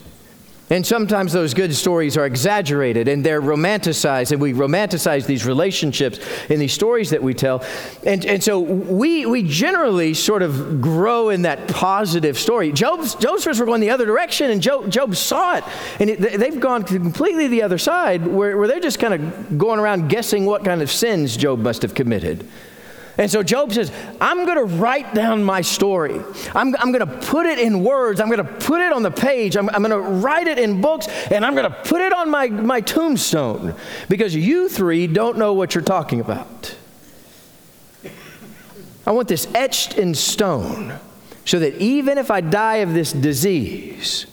And 0.69 0.85
sometimes 0.85 1.31
those 1.31 1.53
good 1.53 1.73
stories 1.73 2.17
are 2.17 2.25
exaggerated 2.25 3.07
and 3.07 3.25
they're 3.25 3.41
romanticized, 3.41 4.33
and 4.33 4.41
we 4.41 4.51
romanticize 4.51 5.25
these 5.25 5.45
relationships 5.45 6.19
in 6.49 6.59
these 6.59 6.73
stories 6.73 7.11
that 7.11 7.23
we 7.23 7.33
tell. 7.33 7.63
And, 8.05 8.25
and 8.25 8.43
so 8.43 8.59
we, 8.59 9.25
we 9.25 9.43
generally 9.43 10.13
sort 10.13 10.41
of 10.41 10.81
grow 10.81 11.29
in 11.29 11.43
that 11.43 11.69
positive 11.69 12.37
story. 12.37 12.73
Job's, 12.73 13.15
Job's 13.15 13.43
friends 13.43 13.59
were 13.59 13.65
going 13.65 13.79
the 13.79 13.91
other 13.91 14.05
direction, 14.05 14.51
and 14.51 14.61
Job, 14.61 14.89
Job 14.89 15.15
saw 15.15 15.55
it. 15.55 15.63
And 15.99 16.09
it, 16.09 16.37
they've 16.37 16.59
gone 16.59 16.83
completely 16.83 17.47
the 17.47 17.63
other 17.63 17.77
side, 17.77 18.27
where, 18.27 18.57
where 18.57 18.67
they're 18.67 18.81
just 18.81 18.99
kind 18.99 19.13
of 19.13 19.57
going 19.57 19.79
around 19.79 20.09
guessing 20.09 20.45
what 20.45 20.65
kind 20.65 20.81
of 20.81 20.91
sins 20.91 21.37
Job 21.37 21.59
must 21.59 21.81
have 21.81 21.93
committed. 21.93 22.45
And 23.17 23.31
so 23.31 23.41
Job 23.41 23.73
says, 23.73 23.91
I'm 24.21 24.45
going 24.45 24.57
to 24.57 24.75
write 24.75 25.15
down 25.15 25.43
my 25.43 25.61
story. 25.61 26.21
I'm, 26.53 26.75
I'm 26.75 26.91
going 26.91 27.05
to 27.05 27.27
put 27.27 27.47
it 27.47 27.57
in 27.57 27.83
words. 27.83 28.19
I'm 28.19 28.29
going 28.29 28.45
to 28.45 28.53
put 28.53 28.79
it 28.79 28.93
on 28.93 29.01
the 29.01 29.11
page. 29.11 29.57
I'm, 29.57 29.69
I'm 29.69 29.81
going 29.81 29.89
to 29.89 29.99
write 29.99 30.47
it 30.47 30.59
in 30.59 30.81
books, 30.81 31.07
and 31.31 31.43
I'm 31.43 31.55
going 31.55 31.69
to 31.69 31.75
put 31.83 32.01
it 32.01 32.13
on 32.13 32.29
my, 32.29 32.47
my 32.47 32.79
tombstone 32.81 33.73
because 34.07 34.35
you 34.35 34.69
three 34.69 35.07
don't 35.07 35.37
know 35.37 35.53
what 35.53 35.73
you're 35.73 35.83
talking 35.83 36.19
about. 36.19 36.75
I 39.07 39.11
want 39.11 39.29
this 39.29 39.47
etched 39.55 39.97
in 39.97 40.13
stone 40.13 40.99
so 41.45 41.59
that 41.59 41.75
even 41.75 42.17
if 42.17 42.29
I 42.29 42.41
die 42.41 42.77
of 42.77 42.93
this 42.93 43.13
disease, 43.13 44.27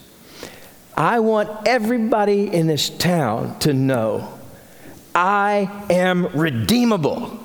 I 0.97 1.21
want 1.21 1.49
everybody 1.65 2.53
in 2.53 2.67
this 2.67 2.89
town 2.89 3.57
to 3.59 3.73
know 3.73 4.37
I 5.15 5.85
am 5.89 6.27
redeemable. 6.27 7.39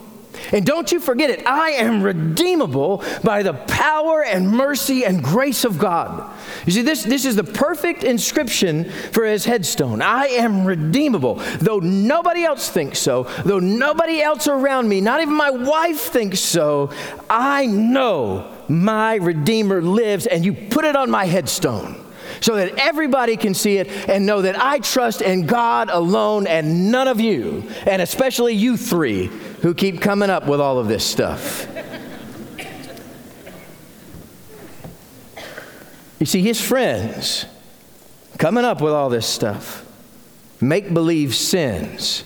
And 0.53 0.65
don't 0.65 0.91
you 0.91 1.01
forget 1.01 1.31
it, 1.31 1.47
I 1.47 1.71
am 1.71 2.03
redeemable 2.03 3.05
by 3.23 3.43
the 3.43 3.55
power 3.55 4.25
and 4.25 4.49
mercy 4.49 5.05
and 5.05 5.23
grace 5.23 5.65
of 5.65 5.79
God. 5.79 6.31
You 6.67 6.73
see, 6.73 6.83
this, 6.83 7.05
this 7.05 7.25
is 7.25 7.37
the 7.37 7.45
perfect 7.45 8.05
inscription 8.05 8.91
for 9.13 9.25
his 9.25 9.45
headstone. 9.45 10.03
I 10.03 10.27
am 10.27 10.65
redeemable. 10.65 11.37
Though 11.61 11.79
nobody 11.79 12.45
else 12.45 12.69
thinks 12.69 12.99
so, 12.99 13.25
though 13.45 13.59
nobody 13.61 14.21
else 14.21 14.49
around 14.49 14.89
me, 14.89 15.01
not 15.01 15.21
even 15.21 15.35
my 15.35 15.51
wife 15.51 16.01
thinks 16.01 16.41
so, 16.41 16.91
I 17.29 17.67
know 17.67 18.51
my 18.69 19.17
Redeemer 19.17 19.83
lives, 19.83 20.27
and 20.27 20.45
you 20.45 20.53
put 20.53 20.85
it 20.85 20.97
on 20.97 21.11
my 21.11 21.25
headstone 21.25 22.00
so 22.41 22.57
that 22.57 22.79
everybody 22.79 23.37
can 23.37 23.55
see 23.55 23.77
it 23.77 23.89
and 24.09 24.27
know 24.27 24.43
that 24.43 24.61
I 24.61 24.79
trust 24.79 25.23
in 25.23 25.47
God 25.47 25.91
alone 25.91 26.47
and 26.47 26.91
none 26.91 27.09
of 27.09 27.21
you, 27.21 27.65
and 27.87 28.01
especially 28.03 28.55
you 28.55 28.77
three 28.77 29.27
who 29.63 29.75
keep 29.75 30.01
coming 30.01 30.31
up 30.31 30.47
with 30.47 30.61
all 30.61 30.79
of 30.79 30.89
this 30.89 31.05
stuff. 31.05 31.67
You 36.19 36.27
see, 36.27 36.43
his 36.43 36.61
friends 36.61 37.47
coming 38.39 38.65
up 38.65 38.83
with 38.83 38.93
all 38.93 39.09
this 39.09 39.27
stuff, 39.27 39.87
make 40.61 40.93
believe 40.93 41.35
sins. 41.35 42.25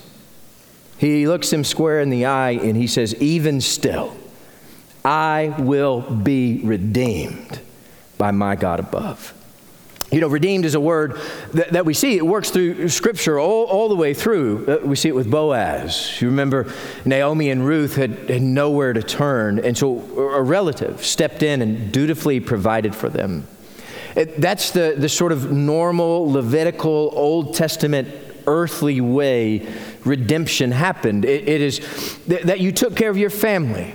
He 0.98 1.28
looks 1.28 1.52
him 1.52 1.64
square 1.64 2.00
in 2.00 2.10
the 2.10 2.24
eye 2.26 2.52
and 2.52 2.76
he 2.76 2.88
says, 2.88 3.14
Even 3.16 3.60
still, 3.60 4.16
I 5.04 5.54
will 5.58 6.00
be 6.00 6.60
redeemed 6.64 7.60
by 8.18 8.32
my 8.32 8.56
God 8.56 8.80
above. 8.80 9.32
You 10.10 10.20
know, 10.20 10.28
redeemed 10.28 10.64
is 10.64 10.74
a 10.74 10.80
word 10.80 11.18
that, 11.54 11.72
that, 11.72 11.86
we 11.86 11.94
see. 11.94 12.16
It 12.16 12.26
works 12.26 12.50
through 12.50 12.88
Scripture 12.88 13.38
all, 13.38 13.64
all 13.64 13.88
the 13.88 13.96
way 13.96 14.14
through. 14.14 14.66
Uh, 14.66 14.86
we 14.86 14.96
see 14.96 15.08
it 15.08 15.14
with 15.14 15.30
Boaz. 15.30 16.20
You 16.20 16.28
remember 16.28 16.72
Naomi 17.04 17.50
and 17.50 17.66
Ruth 17.66 17.96
had, 17.96 18.30
had 18.30 18.42
nowhere 18.42 18.92
to 18.92 19.02
turn, 19.02 19.58
and 19.58 19.76
so 19.76 19.98
a 20.18 20.42
relative 20.42 21.04
stepped 21.04 21.42
in 21.42 21.62
and 21.62 21.90
dutifully 21.90 22.38
provided 22.38 22.94
for 22.94 23.08
them. 23.08 23.46
It, 24.14 24.40
that's 24.40 24.70
the, 24.70 24.94
the 24.96 25.08
sort 25.08 25.32
of 25.32 25.50
normal 25.50 26.30
Levitical 26.30 27.10
Old 27.14 27.54
Testament 27.54 28.08
earthly 28.46 29.00
way 29.00 29.66
redemption 30.04 30.70
happened. 30.70 31.24
it, 31.24 31.48
it 31.48 31.60
is 31.62 31.78
th- 32.28 32.42
that 32.42 32.60
you 32.60 32.70
took 32.72 32.94
care 32.94 33.10
of 33.10 33.16
your 33.16 33.30
family 33.30 33.94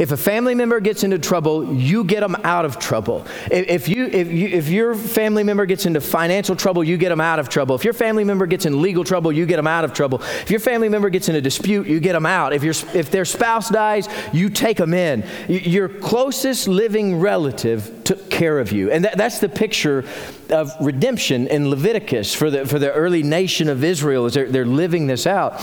if 0.00 0.12
a 0.12 0.16
family 0.16 0.54
member 0.54 0.80
gets 0.80 1.04
into 1.04 1.18
trouble, 1.18 1.74
you 1.74 2.04
get 2.04 2.20
them 2.20 2.34
out 2.42 2.64
of 2.64 2.78
trouble. 2.78 3.26
If, 3.50 3.86
you, 3.86 4.06
if, 4.06 4.32
you, 4.32 4.48
if 4.48 4.68
your 4.70 4.94
family 4.94 5.44
member 5.44 5.66
gets 5.66 5.84
into 5.84 6.00
financial 6.00 6.56
trouble, 6.56 6.82
you 6.82 6.96
get 6.96 7.10
them 7.10 7.20
out 7.20 7.38
of 7.38 7.50
trouble. 7.50 7.74
If 7.74 7.84
your 7.84 7.92
family 7.92 8.24
member 8.24 8.46
gets 8.46 8.64
in 8.64 8.80
legal 8.80 9.04
trouble, 9.04 9.30
you 9.30 9.44
get 9.44 9.56
them 9.56 9.66
out 9.66 9.84
of 9.84 9.92
trouble. 9.92 10.22
If 10.22 10.50
your 10.50 10.58
family 10.58 10.88
member 10.88 11.10
gets 11.10 11.28
in 11.28 11.34
a 11.34 11.40
dispute, 11.42 11.86
you 11.86 12.00
get 12.00 12.14
them 12.14 12.24
out. 12.24 12.54
If, 12.54 12.64
your, 12.64 12.72
if 12.94 13.10
their 13.10 13.26
spouse 13.26 13.68
dies, 13.68 14.08
you 14.32 14.48
take 14.48 14.78
them 14.78 14.94
in. 14.94 15.22
Your 15.48 15.90
closest 15.90 16.66
living 16.66 17.20
relative 17.20 18.00
took 18.04 18.30
care 18.30 18.58
of 18.58 18.72
you. 18.72 18.90
And 18.90 19.04
that, 19.04 19.18
that's 19.18 19.38
the 19.38 19.50
picture 19.50 20.06
of 20.48 20.72
redemption 20.80 21.46
in 21.46 21.68
Leviticus 21.68 22.34
for 22.34 22.50
the, 22.50 22.66
for 22.66 22.78
the 22.78 22.90
early 22.92 23.22
nation 23.22 23.68
of 23.68 23.84
Israel 23.84 24.24
as 24.24 24.34
they're, 24.34 24.48
they're 24.48 24.64
living 24.64 25.06
this 25.06 25.26
out. 25.26 25.60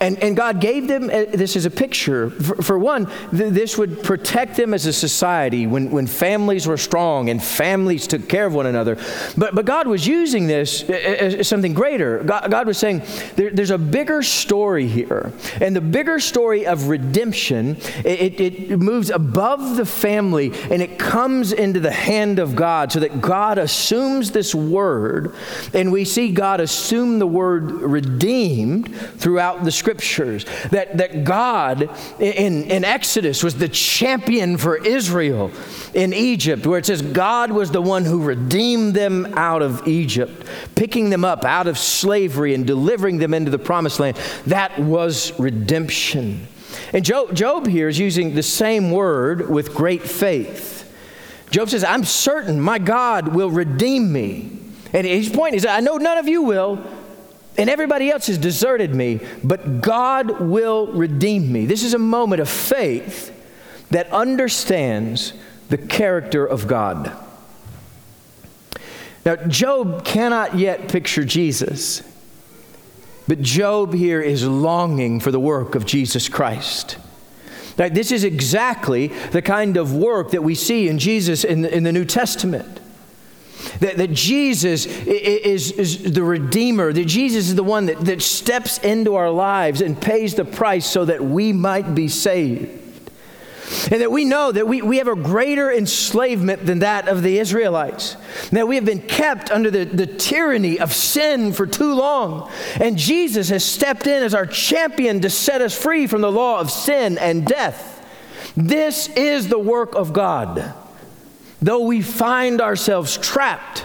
And, 0.00 0.22
and 0.22 0.36
God 0.36 0.60
gave 0.60 0.88
them 0.88 1.04
uh, 1.04 1.24
this 1.32 1.56
as 1.56 1.64
a 1.64 1.70
picture. 1.70 2.30
For, 2.30 2.62
for 2.62 2.78
one, 2.78 3.06
th- 3.30 3.52
this 3.52 3.77
would 3.78 4.02
protect 4.02 4.56
them 4.56 4.74
as 4.74 4.86
a 4.86 4.92
society 4.92 5.66
when, 5.66 5.90
when 5.90 6.06
families 6.06 6.66
were 6.66 6.76
strong 6.76 7.30
and 7.30 7.42
families 7.42 8.06
took 8.06 8.28
care 8.28 8.46
of 8.46 8.54
one 8.54 8.66
another. 8.66 8.96
But, 9.36 9.54
but 9.54 9.64
God 9.64 9.86
was 9.86 10.06
using 10.06 10.46
this 10.46 10.82
uh, 10.82 10.92
uh, 10.92 10.96
as, 10.96 11.34
as 11.34 11.48
something 11.48 11.74
greater. 11.74 12.22
God, 12.24 12.50
God 12.50 12.66
was 12.66 12.78
saying 12.78 13.02
there, 13.36 13.50
there's 13.50 13.70
a 13.70 13.78
bigger 13.78 14.22
story 14.22 14.86
here. 14.86 15.32
And 15.60 15.74
the 15.74 15.80
bigger 15.80 16.18
story 16.18 16.66
of 16.66 16.88
redemption, 16.88 17.76
it, 18.04 18.40
it, 18.40 18.70
it 18.72 18.78
moves 18.78 19.10
above 19.10 19.76
the 19.76 19.86
family 19.86 20.52
and 20.70 20.82
it 20.82 20.98
comes 20.98 21.52
into 21.52 21.80
the 21.80 21.92
hand 21.92 22.38
of 22.38 22.56
God 22.56 22.92
so 22.92 23.00
that 23.00 23.20
God 23.20 23.58
assumes 23.58 24.30
this 24.30 24.54
word, 24.54 25.34
and 25.74 25.92
we 25.92 26.04
see 26.04 26.32
God 26.32 26.60
assume 26.60 27.18
the 27.18 27.26
word 27.26 27.70
redeemed 27.70 28.94
throughout 28.94 29.64
the 29.64 29.70
scriptures. 29.70 30.44
That, 30.70 30.98
that 30.98 31.24
God 31.24 31.90
in, 32.18 32.64
in 32.64 32.84
Exodus 32.84 33.42
was 33.42 33.56
the 33.56 33.67
champion 33.68 34.56
for 34.56 34.76
Israel 34.76 35.50
in 35.94 36.12
Egypt, 36.12 36.66
where 36.66 36.78
it 36.78 36.86
says 36.86 37.02
God 37.02 37.50
was 37.50 37.70
the 37.70 37.82
one 37.82 38.04
who 38.04 38.22
redeemed 38.22 38.94
them 38.94 39.26
out 39.36 39.62
of 39.62 39.86
Egypt, 39.88 40.46
picking 40.74 41.10
them 41.10 41.24
up 41.24 41.44
out 41.44 41.66
of 41.66 41.78
slavery 41.78 42.54
and 42.54 42.66
delivering 42.66 43.18
them 43.18 43.34
into 43.34 43.50
the 43.50 43.58
promised 43.58 44.00
land. 44.00 44.16
That 44.46 44.78
was 44.78 45.38
redemption. 45.38 46.46
And 46.92 47.04
Job, 47.04 47.34
Job 47.34 47.66
here 47.66 47.88
is 47.88 47.98
using 47.98 48.34
the 48.34 48.42
same 48.42 48.90
word 48.90 49.48
with 49.48 49.74
great 49.74 50.02
faith. 50.02 50.76
Job 51.50 51.70
says, 51.70 51.84
I'm 51.84 52.04
certain 52.04 52.60
my 52.60 52.78
God 52.78 53.28
will 53.28 53.50
redeem 53.50 54.12
me. 54.12 54.58
And 54.92 55.06
his 55.06 55.28
point 55.28 55.54
is, 55.54 55.66
I 55.66 55.80
know 55.80 55.96
none 55.96 56.18
of 56.18 56.28
you 56.28 56.42
will, 56.42 56.82
and 57.56 57.68
everybody 57.68 58.10
else 58.10 58.28
has 58.28 58.38
deserted 58.38 58.94
me, 58.94 59.20
but 59.42 59.80
God 59.80 60.40
will 60.40 60.86
redeem 60.92 61.50
me. 61.52 61.66
This 61.66 61.82
is 61.82 61.94
a 61.94 61.98
moment 61.98 62.40
of 62.40 62.48
faith 62.48 63.34
that 63.90 64.10
understands 64.12 65.32
the 65.68 65.78
character 65.78 66.44
of 66.44 66.66
God. 66.66 67.12
Now, 69.24 69.36
Job 69.36 70.04
cannot 70.04 70.56
yet 70.56 70.88
picture 70.88 71.24
Jesus, 71.24 72.02
but 73.26 73.42
Job 73.42 73.92
here 73.92 74.22
is 74.22 74.46
longing 74.46 75.20
for 75.20 75.30
the 75.30 75.40
work 75.40 75.74
of 75.74 75.84
Jesus 75.84 76.28
Christ. 76.28 76.96
Now, 77.78 77.88
this 77.88 78.10
is 78.10 78.24
exactly 78.24 79.08
the 79.30 79.42
kind 79.42 79.76
of 79.76 79.94
work 79.94 80.32
that 80.32 80.42
we 80.42 80.54
see 80.54 80.88
in 80.88 80.98
Jesus 80.98 81.44
in 81.44 81.62
the, 81.62 81.74
in 81.74 81.84
the 81.84 81.92
New 81.92 82.04
Testament. 82.04 82.80
That, 83.80 83.96
that 83.98 84.12
Jesus 84.12 84.86
is, 84.86 85.72
is 85.72 86.12
the 86.12 86.22
Redeemer, 86.22 86.92
that 86.92 87.04
Jesus 87.04 87.48
is 87.48 87.54
the 87.54 87.62
one 87.62 87.86
that, 87.86 88.00
that 88.00 88.22
steps 88.22 88.78
into 88.78 89.14
our 89.16 89.30
lives 89.30 89.80
and 89.80 90.00
pays 90.00 90.34
the 90.34 90.44
price 90.44 90.86
so 90.86 91.04
that 91.04 91.22
we 91.22 91.52
might 91.52 91.94
be 91.94 92.08
saved. 92.08 92.87
And 93.90 94.00
that 94.00 94.10
we 94.10 94.24
know 94.24 94.52
that 94.52 94.66
we, 94.66 94.82
we 94.82 94.98
have 94.98 95.08
a 95.08 95.16
greater 95.16 95.70
enslavement 95.70 96.64
than 96.64 96.78
that 96.80 97.08
of 97.08 97.22
the 97.22 97.38
Israelites. 97.38 98.16
That 98.50 98.68
we 98.68 98.76
have 98.76 98.84
been 98.84 99.02
kept 99.02 99.50
under 99.50 99.70
the, 99.70 99.84
the 99.84 100.06
tyranny 100.06 100.78
of 100.78 100.94
sin 100.94 101.52
for 101.52 101.66
too 101.66 101.94
long. 101.94 102.50
And 102.80 102.96
Jesus 102.96 103.48
has 103.50 103.64
stepped 103.64 104.06
in 104.06 104.22
as 104.22 104.34
our 104.34 104.46
champion 104.46 105.20
to 105.20 105.30
set 105.30 105.60
us 105.60 105.76
free 105.76 106.06
from 106.06 106.20
the 106.20 106.32
law 106.32 106.60
of 106.60 106.70
sin 106.70 107.18
and 107.18 107.46
death. 107.46 107.94
This 108.56 109.08
is 109.08 109.48
the 109.48 109.58
work 109.58 109.94
of 109.94 110.12
God. 110.12 110.74
Though 111.60 111.84
we 111.84 112.02
find 112.02 112.60
ourselves 112.60 113.16
trapped, 113.18 113.84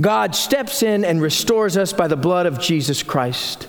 God 0.00 0.34
steps 0.34 0.82
in 0.82 1.04
and 1.04 1.20
restores 1.20 1.76
us 1.76 1.92
by 1.92 2.08
the 2.08 2.16
blood 2.16 2.46
of 2.46 2.60
Jesus 2.60 3.02
Christ. 3.02 3.68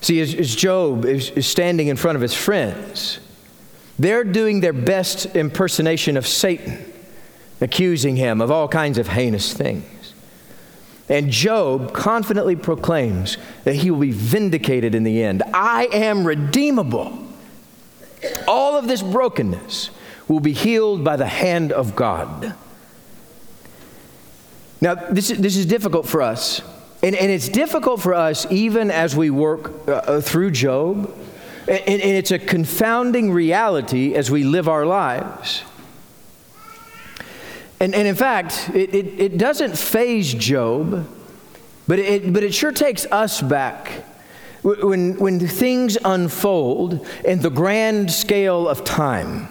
See, 0.00 0.20
as, 0.20 0.56
Job 0.56 1.04
is 1.04 1.46
standing 1.46 1.88
in 1.88 1.96
front 1.96 2.16
of 2.16 2.22
his 2.22 2.34
friends, 2.34 3.20
they're 3.98 4.24
doing 4.24 4.60
their 4.60 4.72
best 4.72 5.36
impersonation 5.36 6.16
of 6.16 6.26
Satan, 6.26 6.92
accusing 7.60 8.16
him 8.16 8.40
of 8.40 8.50
all 8.50 8.68
kinds 8.68 8.98
of 8.98 9.08
heinous 9.08 9.52
things. 9.52 10.14
And 11.08 11.30
Job 11.30 11.92
confidently 11.92 12.56
proclaims 12.56 13.36
that 13.64 13.74
he 13.74 13.90
will 13.90 14.00
be 14.00 14.12
vindicated 14.12 14.94
in 14.94 15.02
the 15.02 15.22
end. 15.22 15.42
I 15.52 15.88
am 15.92 16.26
redeemable. 16.26 17.18
All 18.48 18.78
of 18.78 18.88
this 18.88 19.02
brokenness 19.02 19.90
will 20.28 20.40
be 20.40 20.52
healed 20.52 21.04
by 21.04 21.16
the 21.16 21.26
hand 21.26 21.72
of 21.72 21.94
God. 21.96 22.54
Now, 24.80 24.94
this 24.94 25.30
is, 25.30 25.38
this 25.38 25.56
is 25.56 25.66
difficult 25.66 26.06
for 26.06 26.22
us. 26.22 26.62
And, 27.02 27.16
and 27.16 27.30
it's 27.30 27.48
difficult 27.48 28.00
for 28.00 28.14
us 28.14 28.50
even 28.50 28.90
as 28.90 29.16
we 29.16 29.30
work 29.30 29.88
uh, 29.88 29.92
uh, 29.92 30.20
through 30.20 30.52
Job. 30.52 31.12
And, 31.68 31.80
and 31.88 32.02
it's 32.02 32.30
a 32.30 32.38
confounding 32.38 33.32
reality 33.32 34.14
as 34.14 34.30
we 34.30 34.44
live 34.44 34.68
our 34.68 34.84
lives. 34.84 35.62
And, 37.78 37.94
and 37.94 38.06
in 38.06 38.14
fact, 38.14 38.70
it, 38.74 38.94
it, 38.94 39.20
it 39.20 39.38
doesn't 39.38 39.76
faze 39.76 40.32
Job, 40.34 41.08
but 41.88 41.98
it, 41.98 42.32
but 42.32 42.42
it 42.42 42.54
sure 42.54 42.72
takes 42.72 43.06
us 43.06 43.40
back 43.40 44.04
when, 44.62 45.18
when 45.18 45.40
things 45.40 45.98
unfold 46.04 47.06
in 47.24 47.40
the 47.40 47.50
grand 47.50 48.10
scale 48.10 48.68
of 48.68 48.84
time. 48.84 49.48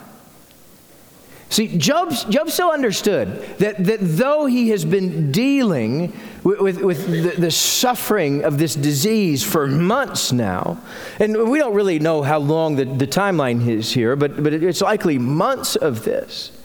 See, 1.51 1.77
Job, 1.77 2.13
Job 2.29 2.50
still 2.50 2.72
understood 2.72 3.41
that, 3.58 3.84
that 3.84 4.00
though 4.00 4.46
he 4.46 4.70
has 4.70 4.86
been 4.86 5.34
dealing 5.34 6.17
with, 6.46 6.62
with, 6.62 6.81
with 6.81 7.08
the, 7.08 7.41
the, 7.41 7.51
suffering 7.51 8.46
of 8.46 8.58
this 8.58 8.74
disease 8.74 9.43
for 9.43 9.67
months 9.67 10.31
now, 10.31 10.81
and 11.20 11.51
we 11.51 11.60
don't 11.60 11.75
really 11.75 12.00
know 12.00 12.22
how 12.22 12.38
long 12.38 12.77
the, 12.77 12.86
the 12.86 13.05
timeline 13.05 13.67
is 13.67 13.91
here, 13.91 14.15
but, 14.15 14.41
but 14.41 14.53
it's 14.53 14.79
likely 14.79 15.17
months 15.17 15.75
of 15.75 16.05
this. 16.05 16.58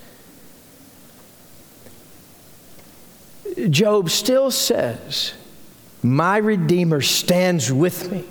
Job 3.69 4.09
still 4.09 4.53
says, 4.53 5.35
My 6.05 6.37
Redeemer 6.37 7.01
stands 7.01 7.73
with 7.73 8.13
me. 8.13 8.25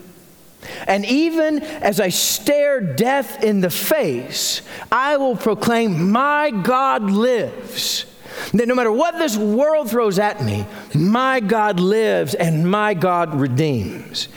And 0.87 1.05
even 1.05 1.61
as 1.61 1.99
I 1.99 2.09
stare 2.09 2.81
death 2.81 3.43
in 3.43 3.61
the 3.61 3.69
face, 3.69 4.61
I 4.91 5.17
will 5.17 5.35
proclaim, 5.35 6.11
My 6.11 6.51
God 6.51 7.03
lives. 7.03 8.05
That 8.53 8.67
no 8.67 8.75
matter 8.75 8.91
what 8.91 9.17
this 9.17 9.37
world 9.37 9.89
throws 9.89 10.19
at 10.19 10.43
me, 10.43 10.65
my 10.93 11.39
God 11.39 11.79
lives 11.79 12.33
and 12.35 12.69
my 12.69 12.93
God 12.93 13.33
redeems. 13.33 14.27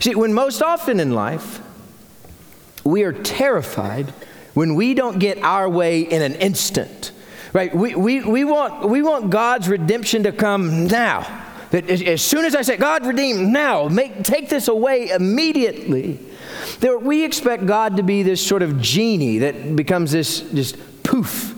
See, 0.00 0.14
when 0.14 0.32
most 0.32 0.62
often 0.62 1.00
in 1.00 1.12
life, 1.12 1.60
we 2.84 3.02
are 3.02 3.12
terrified 3.12 4.12
when 4.54 4.74
we 4.74 4.94
don't 4.94 5.18
get 5.18 5.38
our 5.38 5.68
way 5.68 6.02
in 6.02 6.22
an 6.22 6.34
instant. 6.36 7.12
Right? 7.52 7.74
We, 7.74 7.94
we, 7.94 8.22
we, 8.22 8.44
want, 8.44 8.88
we 8.88 9.02
want 9.02 9.30
God's 9.30 9.68
redemption 9.68 10.24
to 10.24 10.32
come 10.32 10.86
now. 10.86 11.46
That 11.70 11.90
as 11.90 12.22
soon 12.22 12.44
as 12.44 12.54
I 12.54 12.62
say, 12.62 12.76
God 12.76 13.04
redeem 13.04 13.52
now, 13.52 13.88
make, 13.88 14.22
take 14.22 14.48
this 14.48 14.68
away 14.68 15.10
immediately, 15.10 16.18
that 16.80 17.02
we 17.02 17.24
expect 17.24 17.66
God 17.66 17.96
to 17.98 18.02
be 18.02 18.22
this 18.22 18.44
sort 18.44 18.62
of 18.62 18.80
genie 18.80 19.38
that 19.38 19.76
becomes 19.76 20.12
this 20.12 20.40
just 20.52 20.76
poof, 21.02 21.54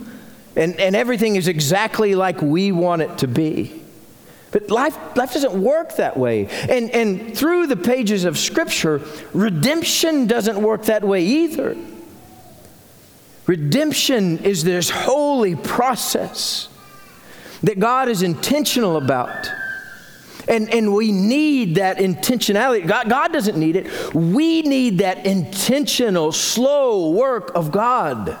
and, 0.55 0.77
and 0.79 0.95
everything 0.95 1.37
is 1.37 1.47
exactly 1.47 2.13
like 2.15 2.41
we 2.41 2.71
want 2.71 3.01
it 3.01 3.19
to 3.19 3.27
be. 3.27 3.81
But 4.51 4.69
life, 4.69 4.97
life 5.15 5.33
doesn't 5.33 5.53
work 5.53 5.95
that 5.95 6.17
way. 6.17 6.47
And, 6.69 6.89
and 6.91 7.37
through 7.37 7.67
the 7.67 7.77
pages 7.77 8.25
of 8.25 8.37
Scripture, 8.37 9.01
redemption 9.33 10.27
doesn't 10.27 10.61
work 10.61 10.83
that 10.85 11.05
way 11.05 11.23
either. 11.23 11.77
Redemption 13.45 14.39
is 14.39 14.65
this 14.65 14.89
holy 14.89 15.55
process 15.55 16.67
that 17.63 17.79
God 17.79 18.09
is 18.09 18.23
intentional 18.23 18.97
about. 18.97 19.49
And, 20.47 20.73
and 20.73 20.93
we 20.93 21.11
need 21.11 21.75
that 21.75 21.97
intentionality. 21.97 22.87
God, 22.87 23.09
God 23.09 23.31
doesn't 23.31 23.57
need 23.57 23.75
it. 23.75 24.13
We 24.13 24.61
need 24.63 24.99
that 24.99 25.25
intentional, 25.25 26.31
slow 26.31 27.11
work 27.11 27.51
of 27.55 27.71
God. 27.71 28.37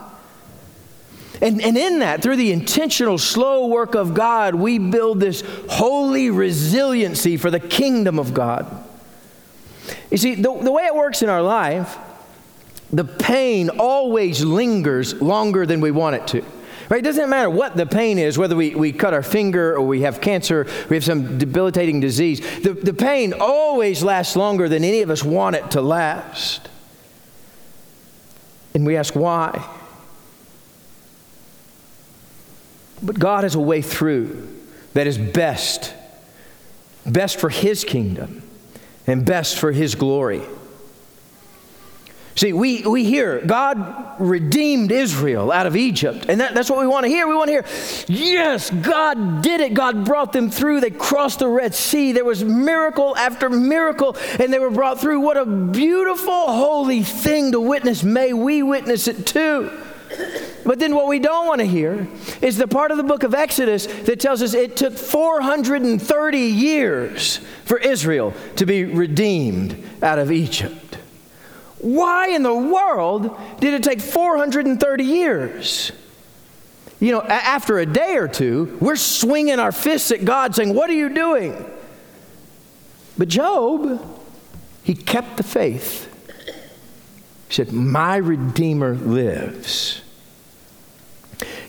And, 1.41 1.61
and 1.61 1.75
in 1.75 1.99
that, 1.99 2.21
through 2.21 2.35
the 2.35 2.51
intentional, 2.51 3.17
slow 3.17 3.67
work 3.67 3.95
of 3.95 4.13
God, 4.13 4.53
we 4.53 4.77
build 4.77 5.19
this 5.19 5.43
holy 5.69 6.29
resiliency 6.29 7.35
for 7.37 7.49
the 7.49 7.59
kingdom 7.59 8.19
of 8.19 8.33
God. 8.33 8.87
You 10.11 10.17
see, 10.17 10.35
the, 10.35 10.55
the 10.61 10.71
way 10.71 10.83
it 10.83 10.93
works 10.93 11.23
in 11.23 11.29
our 11.29 11.41
life, 11.41 11.97
the 12.93 13.05
pain 13.05 13.69
always 13.69 14.43
lingers 14.43 15.19
longer 15.19 15.65
than 15.65 15.81
we 15.81 15.89
want 15.89 16.15
it 16.17 16.27
to. 16.27 16.45
Right? 16.91 16.99
It 16.99 17.03
doesn't 17.03 17.29
matter 17.29 17.49
what 17.49 17.77
the 17.77 17.85
pain 17.85 18.19
is, 18.19 18.37
whether 18.37 18.53
we, 18.53 18.75
we 18.75 18.91
cut 18.91 19.13
our 19.13 19.23
finger 19.23 19.77
or 19.77 19.87
we 19.87 20.01
have 20.01 20.19
cancer, 20.19 20.67
we 20.89 20.97
have 20.97 21.05
some 21.05 21.37
debilitating 21.37 22.01
disease. 22.01 22.41
The, 22.63 22.73
the 22.73 22.93
pain 22.93 23.33
always 23.39 24.03
lasts 24.03 24.35
longer 24.35 24.67
than 24.67 24.83
any 24.83 25.01
of 25.01 25.09
us 25.09 25.23
want 25.23 25.55
it 25.55 25.71
to 25.71 25.81
last. 25.81 26.67
And 28.73 28.85
we 28.85 28.97
ask 28.97 29.15
why. 29.15 29.65
But 33.01 33.17
God 33.17 33.45
has 33.45 33.55
a 33.55 33.61
way 33.61 33.81
through 33.81 34.53
that 34.91 35.07
is 35.07 35.17
best, 35.17 35.93
best 37.05 37.39
for 37.39 37.47
His 37.47 37.85
kingdom 37.85 38.43
and 39.07 39.25
best 39.25 39.57
for 39.57 39.71
His 39.71 39.95
glory. 39.95 40.41
See, 42.35 42.53
we, 42.53 42.83
we 42.83 43.03
hear 43.03 43.41
God 43.45 44.19
redeemed 44.19 44.91
Israel 44.91 45.51
out 45.51 45.65
of 45.65 45.75
Egypt, 45.75 46.27
and 46.29 46.39
that, 46.39 46.53
that's 46.53 46.69
what 46.69 46.79
we 46.79 46.87
want 46.87 47.03
to 47.03 47.09
hear. 47.09 47.27
We 47.27 47.35
want 47.35 47.49
to 47.49 47.53
hear, 47.53 47.65
yes, 48.07 48.69
God 48.69 49.41
did 49.41 49.59
it. 49.59 49.73
God 49.73 50.05
brought 50.05 50.31
them 50.31 50.49
through. 50.49 50.79
They 50.79 50.91
crossed 50.91 51.39
the 51.39 51.49
Red 51.49 51.75
Sea. 51.75 52.13
There 52.13 52.25
was 52.25 52.43
miracle 52.43 53.15
after 53.17 53.49
miracle, 53.49 54.15
and 54.39 54.51
they 54.51 54.59
were 54.59 54.71
brought 54.71 54.99
through. 55.01 55.19
What 55.19 55.37
a 55.37 55.45
beautiful, 55.45 56.51
holy 56.53 57.03
thing 57.03 57.51
to 57.51 57.59
witness. 57.59 58.03
May 58.03 58.33
we 58.33 58.63
witness 58.63 59.07
it 59.07 59.27
too. 59.27 59.69
But 60.65 60.79
then 60.79 60.95
what 60.95 61.07
we 61.07 61.19
don't 61.19 61.47
want 61.47 61.59
to 61.59 61.65
hear 61.65 62.07
is 62.41 62.57
the 62.57 62.67
part 62.67 62.91
of 62.91 62.97
the 62.97 63.03
book 63.03 63.23
of 63.23 63.33
Exodus 63.33 63.87
that 63.87 64.19
tells 64.19 64.41
us 64.41 64.53
it 64.53 64.77
took 64.77 64.93
430 64.93 66.37
years 66.39 67.37
for 67.65 67.77
Israel 67.77 68.33
to 68.57 68.65
be 68.65 68.83
redeemed 68.83 69.83
out 70.03 70.19
of 70.19 70.31
Egypt. 70.31 70.90
Why 71.81 72.29
in 72.29 72.43
the 72.43 72.53
world 72.53 73.37
did 73.59 73.73
it 73.73 73.83
take 73.83 73.99
430 73.99 75.03
years? 75.03 75.91
You 76.99 77.11
know, 77.13 77.21
after 77.23 77.79
a 77.79 77.85
day 77.85 78.17
or 78.17 78.27
two, 78.27 78.77
we're 78.79 78.95
swinging 78.95 79.59
our 79.59 79.71
fists 79.71 80.11
at 80.11 80.23
God 80.23 80.53
saying, 80.53 80.75
What 80.75 80.89
are 80.89 80.93
you 80.93 81.09
doing? 81.09 81.65
But 83.17 83.27
Job, 83.27 83.99
he 84.83 84.93
kept 84.93 85.37
the 85.37 85.43
faith. 85.43 86.07
He 87.47 87.53
said, 87.55 87.73
My 87.73 88.17
Redeemer 88.17 88.93
lives. 88.93 90.01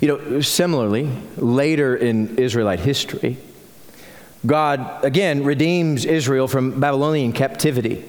You 0.01 0.09
know, 0.09 0.41
similarly, 0.43 1.09
later 1.39 1.97
in 1.97 2.37
Israelite 2.37 2.81
history, 2.81 3.39
God 4.45 5.05
again 5.05 5.45
redeems 5.45 6.05
Israel 6.05 6.49
from 6.49 6.79
Babylonian 6.81 7.33
captivity. 7.33 8.05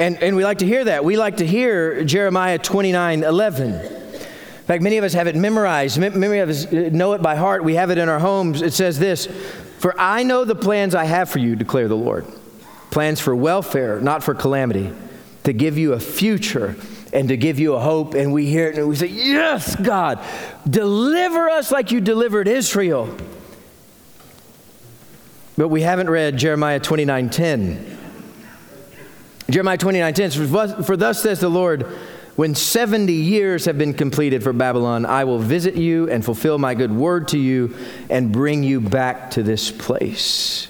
And, 0.00 0.22
and 0.22 0.34
we 0.34 0.44
like 0.44 0.58
to 0.58 0.66
hear 0.66 0.82
that. 0.82 1.04
We 1.04 1.18
like 1.18 1.36
to 1.36 1.46
hear 1.46 2.02
Jeremiah 2.04 2.58
29 2.58 3.22
11. 3.22 3.74
In 3.74 4.66
fact, 4.66 4.82
many 4.82 4.96
of 4.96 5.04
us 5.04 5.12
have 5.12 5.26
it 5.26 5.36
memorized. 5.36 5.98
Many 5.98 6.38
of 6.38 6.48
us 6.48 6.64
uh, 6.64 6.88
know 6.90 7.12
it 7.12 7.20
by 7.20 7.36
heart. 7.36 7.62
We 7.64 7.74
have 7.74 7.90
it 7.90 7.98
in 7.98 8.08
our 8.08 8.18
homes. 8.18 8.62
It 8.62 8.72
says 8.72 8.98
this 8.98 9.26
For 9.78 9.94
I 10.00 10.22
know 10.22 10.46
the 10.46 10.54
plans 10.54 10.94
I 10.94 11.04
have 11.04 11.28
for 11.28 11.38
you, 11.38 11.54
declare 11.54 11.86
the 11.86 11.98
Lord 11.98 12.24
plans 12.90 13.20
for 13.20 13.36
welfare, 13.36 14.00
not 14.00 14.24
for 14.24 14.34
calamity, 14.34 14.90
to 15.44 15.52
give 15.52 15.76
you 15.76 15.92
a 15.92 16.00
future 16.00 16.76
and 17.12 17.28
to 17.28 17.36
give 17.36 17.58
you 17.58 17.74
a 17.74 17.80
hope. 17.80 18.14
And 18.14 18.32
we 18.32 18.46
hear 18.46 18.70
it 18.70 18.78
and 18.78 18.88
we 18.88 18.96
say, 18.96 19.06
Yes, 19.08 19.76
God, 19.76 20.18
deliver 20.68 21.50
us 21.50 21.70
like 21.70 21.90
you 21.90 22.00
delivered 22.00 22.48
Israel. 22.48 23.14
But 25.58 25.68
we 25.68 25.82
haven't 25.82 26.08
read 26.08 26.38
Jeremiah 26.38 26.80
29 26.80 27.28
10. 27.28 27.89
Jeremiah 29.50 29.78
29 29.78 30.14
10 30.14 30.30
For 30.82 30.96
thus 30.96 31.22
says 31.22 31.40
the 31.40 31.48
Lord, 31.48 31.86
when 32.36 32.54
70 32.54 33.12
years 33.12 33.64
have 33.66 33.76
been 33.76 33.92
completed 33.92 34.42
for 34.42 34.52
Babylon, 34.52 35.04
I 35.04 35.24
will 35.24 35.38
visit 35.38 35.74
you 35.74 36.08
and 36.08 36.24
fulfill 36.24 36.58
my 36.58 36.74
good 36.74 36.92
word 36.92 37.28
to 37.28 37.38
you 37.38 37.76
and 38.08 38.32
bring 38.32 38.62
you 38.62 38.80
back 38.80 39.32
to 39.32 39.42
this 39.42 39.70
place. 39.70 40.68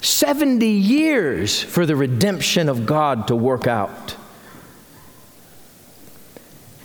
70 0.00 0.66
years 0.66 1.62
for 1.62 1.86
the 1.86 1.96
redemption 1.96 2.68
of 2.68 2.86
God 2.86 3.28
to 3.28 3.36
work 3.36 3.66
out. 3.66 4.16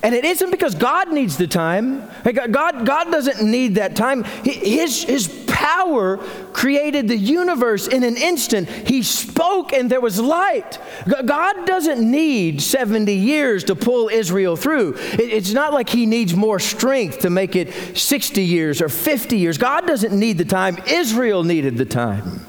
And 0.02 0.14
it 0.14 0.24
isn't 0.24 0.50
because 0.50 0.74
God 0.74 1.12
needs 1.12 1.36
the 1.36 1.46
time. 1.46 2.08
God, 2.24 2.86
God 2.86 3.10
doesn't 3.10 3.42
need 3.42 3.74
that 3.74 3.96
time. 3.96 4.24
His, 4.44 5.02
his 5.02 5.28
power 5.46 6.16
created 6.54 7.06
the 7.06 7.16
universe 7.16 7.86
in 7.86 8.02
an 8.02 8.16
instant. 8.16 8.66
He 8.68 9.02
spoke 9.02 9.74
and 9.74 9.90
there 9.90 10.00
was 10.00 10.18
light. 10.18 10.78
God 11.06 11.66
doesn't 11.66 12.00
need 12.00 12.62
70 12.62 13.12
years 13.12 13.64
to 13.64 13.74
pull 13.74 14.08
Israel 14.08 14.56
through. 14.56 14.94
It's 14.96 15.52
not 15.52 15.74
like 15.74 15.90
He 15.90 16.06
needs 16.06 16.34
more 16.34 16.58
strength 16.58 17.20
to 17.20 17.30
make 17.30 17.54
it 17.54 17.96
60 17.96 18.42
years 18.42 18.80
or 18.80 18.88
50 18.88 19.36
years. 19.36 19.58
God 19.58 19.86
doesn't 19.86 20.18
need 20.18 20.38
the 20.38 20.46
time. 20.46 20.78
Israel 20.88 21.44
needed 21.44 21.76
the 21.76 21.84
time. 21.84 22.46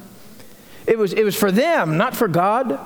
It 0.88 0.98
was, 0.98 1.12
it 1.12 1.26
was 1.26 1.36
for 1.36 1.52
them, 1.52 1.98
not 1.98 2.16
for 2.16 2.30
God. 2.30 2.80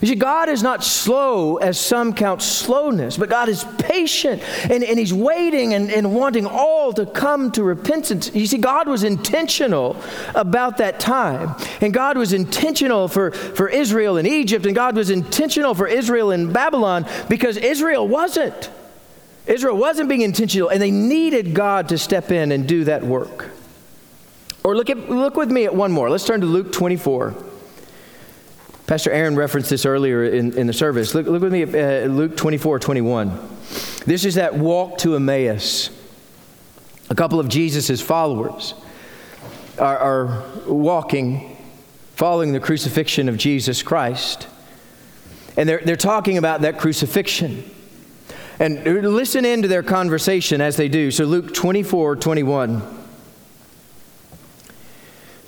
You 0.00 0.08
see, 0.08 0.14
God 0.14 0.48
is 0.48 0.62
not 0.62 0.82
slow 0.82 1.56
as 1.56 1.78
some 1.78 2.12
count 2.12 2.42
slowness, 2.42 3.16
but 3.16 3.28
God 3.28 3.48
is 3.48 3.64
patient 3.78 4.42
and, 4.70 4.84
and 4.84 4.98
He's 4.98 5.12
waiting 5.12 5.74
and, 5.74 5.90
and 5.90 6.14
wanting 6.14 6.46
all 6.46 6.92
to 6.92 7.06
come 7.06 7.50
to 7.52 7.62
repentance. 7.62 8.34
You 8.34 8.46
see, 8.46 8.58
God 8.58 8.88
was 8.88 9.04
intentional 9.04 9.96
about 10.34 10.78
that 10.78 11.00
time. 11.00 11.54
And 11.80 11.92
God 11.92 12.16
was 12.16 12.32
intentional 12.32 13.08
for, 13.08 13.30
for 13.30 13.68
Israel 13.68 14.16
in 14.16 14.26
Egypt, 14.26 14.66
and 14.66 14.74
God 14.74 14.96
was 14.96 15.10
intentional 15.10 15.74
for 15.74 15.86
Israel 15.86 16.30
in 16.30 16.52
Babylon 16.52 17.06
because 17.28 17.56
Israel 17.56 18.06
wasn't. 18.06 18.70
Israel 19.46 19.76
wasn't 19.76 20.08
being 20.08 20.22
intentional, 20.22 20.68
and 20.70 20.80
they 20.80 20.90
needed 20.90 21.54
God 21.54 21.90
to 21.90 21.98
step 21.98 22.30
in 22.30 22.52
and 22.52 22.66
do 22.66 22.84
that 22.84 23.02
work. 23.02 23.50
Or 24.62 24.74
look, 24.74 24.88
at, 24.88 25.10
look 25.10 25.36
with 25.36 25.50
me 25.50 25.66
at 25.66 25.74
one 25.74 25.92
more. 25.92 26.08
Let's 26.08 26.26
turn 26.26 26.40
to 26.40 26.46
Luke 26.46 26.72
24. 26.72 27.34
Pastor 28.86 29.10
Aaron 29.10 29.34
referenced 29.34 29.70
this 29.70 29.86
earlier 29.86 30.24
in, 30.24 30.56
in 30.58 30.66
the 30.66 30.72
service. 30.72 31.14
Look, 31.14 31.26
look 31.26 31.40
with 31.40 31.52
me 31.52 31.62
at 31.62 31.74
uh, 31.74 32.06
Luke 32.06 32.36
24 32.36 32.78
21. 32.78 33.48
This 34.04 34.26
is 34.26 34.34
that 34.34 34.54
walk 34.54 34.98
to 34.98 35.16
Emmaus. 35.16 35.88
A 37.08 37.14
couple 37.14 37.40
of 37.40 37.48
Jesus' 37.48 38.02
followers 38.02 38.74
are, 39.78 39.98
are 39.98 40.44
walking, 40.66 41.56
following 42.14 42.52
the 42.52 42.60
crucifixion 42.60 43.28
of 43.28 43.38
Jesus 43.38 43.82
Christ. 43.82 44.48
And 45.56 45.66
they're, 45.66 45.80
they're 45.82 45.96
talking 45.96 46.36
about 46.36 46.60
that 46.62 46.78
crucifixion. 46.78 47.70
And 48.58 48.84
listen 48.84 49.46
into 49.46 49.66
their 49.66 49.82
conversation 49.82 50.60
as 50.60 50.76
they 50.76 50.88
do. 50.88 51.10
So, 51.10 51.24
Luke 51.24 51.54
24 51.54 52.16
21. 52.16 52.82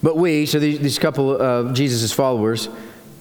But 0.03 0.17
we, 0.17 0.47
so 0.47 0.59
these, 0.59 0.79
these 0.79 0.99
couple 0.99 1.37
of 1.37 1.75
Jesus' 1.75 2.13
followers, 2.13 2.69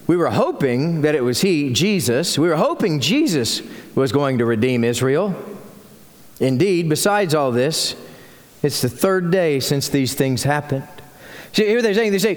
we 0.08 0.18
were 0.18 0.30
hoping 0.30 1.02
that 1.02 1.16
it 1.16 1.24
was 1.24 1.42
He, 1.42 1.72
Jesus. 1.72 2.38
We 2.38 2.48
were 2.48 2.56
hoping 2.56 3.00
Jesus 3.00 3.62
was 3.96 4.12
going 4.12 4.38
to 4.38 4.46
redeem 4.46 4.84
Israel. 4.84 5.36
Indeed, 6.40 6.90
besides 6.90 7.34
all 7.34 7.52
this, 7.52 7.96
it's 8.62 8.82
the 8.82 8.90
third 8.90 9.32
day 9.32 9.60
since 9.60 9.90
these 9.90 10.14
things 10.14 10.44
happened. 10.44 10.88
See, 11.54 11.66
here 11.66 11.82
they're 11.82 11.94
saying, 11.94 12.12
they 12.12 12.20
say, 12.20 12.36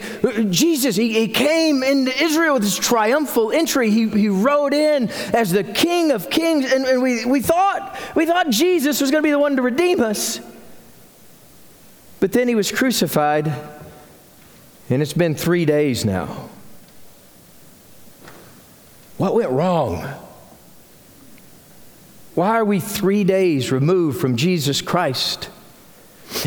Jesus, 0.49 0.95
he, 0.95 1.13
he 1.13 1.27
came 1.27 1.83
into 1.83 2.17
Israel 2.23 2.55
with 2.55 2.63
his 2.63 2.79
triumphal 2.79 3.51
entry. 3.51 3.91
He, 3.91 4.09
he 4.09 4.29
rode 4.29 4.73
in 4.73 5.09
as 5.35 5.51
the 5.51 5.65
King 5.65 6.13
of 6.13 6.31
Kings, 6.31 6.73
and, 6.73 6.85
and 6.85 7.03
we, 7.03 7.25
we, 7.25 7.41
thought, 7.41 7.99
we 8.15 8.27
thought 8.27 8.49
Jesus 8.51 9.01
was 9.01 9.11
going 9.11 9.23
to 9.23 9.27
be 9.27 9.33
the 9.33 9.39
one 9.39 9.57
to 9.57 9.63
redeem 9.63 10.01
us. 10.01 10.41
But 12.21 12.31
then 12.31 12.47
he 12.47 12.55
was 12.55 12.71
crucified, 12.71 13.53
and 14.89 15.03
it's 15.03 15.13
been 15.13 15.35
three 15.35 15.65
days 15.65 16.05
now. 16.05 16.49
What 19.19 19.35
went 19.35 19.51
wrong? 19.51 20.09
Why 22.35 22.51
are 22.51 22.65
we 22.65 22.79
three 22.79 23.25
days 23.25 23.73
removed 23.73 24.21
from 24.21 24.37
Jesus 24.37 24.81
Christ? 24.81 25.51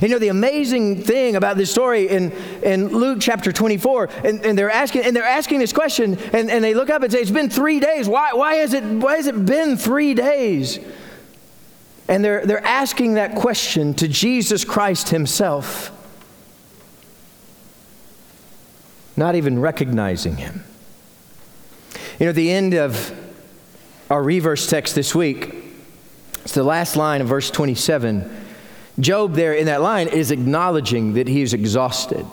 You 0.02 0.08
know, 0.08 0.20
the 0.20 0.30
amazing 0.30 1.04
thing 1.04 1.36
about 1.36 1.58
this 1.58 1.70
story 1.70 2.08
in, 2.08 2.32
in 2.64 2.88
Luke 2.90 3.18
chapter 3.20 3.52
24, 3.52 4.10
and, 4.24 4.46
and, 4.46 4.58
they're 4.58 4.70
asking, 4.70 5.04
and 5.04 5.14
they're 5.14 5.24
asking 5.24 5.60
this 5.60 5.74
question, 5.74 6.18
and, 6.34 6.50
and 6.50 6.64
they 6.64 6.74
look 6.74 6.90
up 6.90 7.02
and 7.02 7.12
say, 7.12 7.20
It's 7.20 7.32
been 7.32 7.50
three 7.50 7.80
days. 7.80 8.08
Why, 8.08 8.32
why, 8.34 8.56
has, 8.56 8.74
it, 8.74 8.84
why 8.84 9.18
has 9.18 9.28
it 9.28 9.46
been 9.46 9.76
three 9.76 10.14
days? 10.14 10.80
And 12.08 12.24
they're, 12.24 12.46
they're 12.46 12.66
asking 12.66 13.16
that 13.16 13.36
question 13.36 13.96
to 13.96 14.08
Jesus 14.08 14.64
Christ 14.64 15.10
Himself, 15.10 15.92
not 19.18 19.36
even 19.36 19.60
recognizing 19.60 20.38
Him. 20.38 20.64
You 22.22 22.28
know, 22.28 22.34
the 22.34 22.52
end 22.52 22.76
of 22.76 23.20
our 24.12 24.22
reverse 24.22 24.68
text 24.68 24.94
this 24.94 25.16
week, 25.16 25.56
it's 26.44 26.54
the 26.54 26.64
last 26.64 26.96
line 26.96 27.20
of 27.20 27.28
verse 27.28 27.50
27. 27.50 28.30
Job, 29.00 29.34
there 29.34 29.56
in 29.56 29.66
that 29.66 29.82
line, 29.82 30.08
is 30.08 30.30
acknowledging 30.30 31.14
that 31.14 31.28
he 31.28 31.42
is 31.42 31.56
exhausted. 31.56 32.24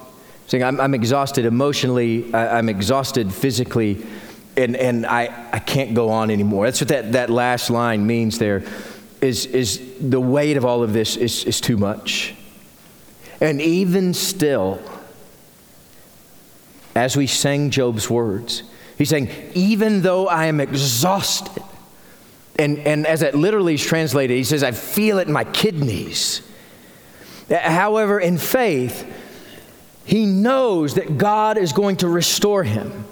Saying, 0.47 0.63
I'm, 0.63 0.79
I'm 0.79 0.93
exhausted 0.93 1.47
emotionally, 1.47 2.35
I, 2.35 2.59
am 2.59 2.69
exhausted 2.69 3.33
physically, 3.33 4.05
and, 4.59 4.77
and 4.77 5.07
I, 5.07 5.49
I 5.55 5.59
can't 5.59 5.95
go 5.95 6.11
on 6.11 6.31
anymore. 6.31 6.67
That's 6.67 6.83
what 6.83 6.89
that, 6.89 7.13
that 7.13 7.31
last 7.31 7.71
line 7.71 8.07
means 8.07 8.39
there, 8.39 8.65
is, 9.23 9.47
is 9.47 9.81
the 10.03 10.21
weight 10.21 10.59
of 10.59 10.67
all 10.67 10.83
of 10.83 10.93
this 10.93 11.17
is, 11.17 11.45
is 11.45 11.63
too 11.63 11.79
much. 11.79 12.35
And 13.41 13.59
even 13.63 14.13
still, 14.13 14.83
as 16.95 17.17
we 17.17 17.27
sang 17.27 17.71
Job's 17.71 18.11
words, 18.11 18.65
He's 18.99 19.09
saying, 19.09 19.31
even 19.55 20.03
though 20.03 20.27
I 20.27 20.47
am 20.47 20.61
exhausted, 20.61 21.63
and, 22.59 22.81
and 22.81 23.07
as 23.07 23.23
it 23.23 23.37
literally 23.37 23.75
is 23.75 23.85
translated, 23.85 24.37
he 24.37 24.43
says, 24.43 24.65
I 24.65 24.73
feel 24.73 25.19
it 25.21 25.29
in 25.29 25.33
my 25.33 25.45
kidneys. 25.45 26.43
However, 27.49 28.19
in 28.19 28.37
faith, 28.37 29.07
he 30.05 30.27
knows 30.27 30.95
that 30.95 31.17
God 31.17 31.57
is 31.57 31.73
going 31.73 31.97
to 31.99 32.09
restore 32.09 32.65
him. 32.65 33.05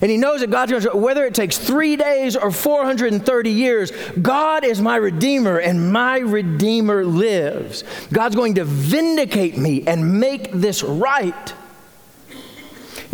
And 0.00 0.10
he 0.10 0.18
knows 0.18 0.40
that 0.40 0.50
God's 0.50 0.72
going 0.72 0.82
to, 0.82 0.96
whether 0.96 1.24
it 1.24 1.34
takes 1.34 1.56
three 1.56 1.96
days 1.96 2.36
or 2.36 2.50
430 2.50 3.50
years, 3.50 3.90
God 4.20 4.64
is 4.64 4.82
my 4.82 4.96
Redeemer 4.96 5.58
and 5.58 5.90
my 5.90 6.18
Redeemer 6.18 7.06
lives. 7.06 7.84
God's 8.12 8.36
going 8.36 8.56
to 8.56 8.64
vindicate 8.64 9.56
me 9.56 9.86
and 9.86 10.20
make 10.20 10.52
this 10.52 10.82
right. 10.82 11.54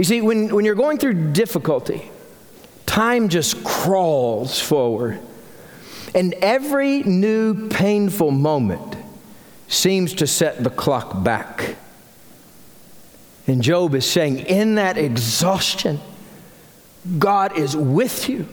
You 0.01 0.05
see, 0.05 0.23
when, 0.23 0.49
when 0.55 0.65
you're 0.65 0.75
going 0.77 0.97
through 0.97 1.33
difficulty, 1.33 2.11
time 2.87 3.29
just 3.29 3.63
crawls 3.63 4.59
forward. 4.59 5.21
And 6.15 6.33
every 6.41 7.03
new 7.03 7.69
painful 7.69 8.31
moment 8.31 8.97
seems 9.69 10.15
to 10.15 10.27
set 10.27 10.65
the 10.65 10.71
clock 10.71 11.23
back. 11.23 11.77
And 13.47 13.61
Job 13.61 13.95
is 13.95 14.11
saying, 14.11 14.39
in 14.39 14.77
that 14.77 14.97
exhaustion, 14.97 16.01
God 17.19 17.59
is 17.59 17.77
with 17.77 18.27
you. 18.27 18.49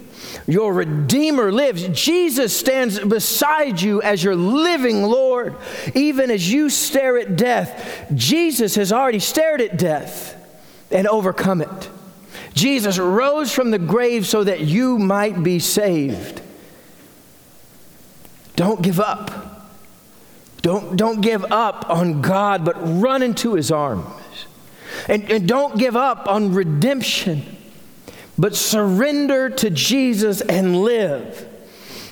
Your 0.47 0.73
Redeemer 0.73 1.49
lives. 1.49 1.87
Jesus 1.87 2.53
stands 2.53 2.99
beside 2.99 3.79
you 3.79 4.01
as 4.01 4.21
your 4.21 4.35
living 4.35 5.01
Lord. 5.01 5.55
Even 5.95 6.29
as 6.29 6.51
you 6.51 6.69
stare 6.69 7.17
at 7.17 7.37
death, 7.37 8.05
Jesus 8.13 8.75
has 8.75 8.91
already 8.91 9.19
stared 9.19 9.61
at 9.61 9.77
death 9.77 10.36
and 10.91 11.07
overcome 11.07 11.61
it. 11.61 11.89
Jesus 12.53 12.97
rose 12.97 13.51
from 13.51 13.71
the 13.71 13.79
grave 13.79 14.25
so 14.25 14.43
that 14.43 14.61
you 14.61 14.97
might 14.97 15.43
be 15.43 15.59
saved. 15.59 16.41
Don't 18.55 18.81
give 18.81 18.99
up. 18.99 19.31
Don't, 20.61 20.97
don't 20.97 21.21
give 21.21 21.45
up 21.51 21.89
on 21.89 22.21
God, 22.21 22.65
but 22.65 22.75
run 22.79 23.21
into 23.21 23.53
his 23.53 23.71
arms. 23.71 24.05
And, 25.07 25.29
and 25.29 25.47
don't 25.47 25.77
give 25.77 25.95
up 25.95 26.27
on 26.27 26.53
redemption, 26.53 27.43
but 28.37 28.55
surrender 28.55 29.49
to 29.49 29.69
Jesus 29.69 30.41
and 30.41 30.81
live. 30.81 31.47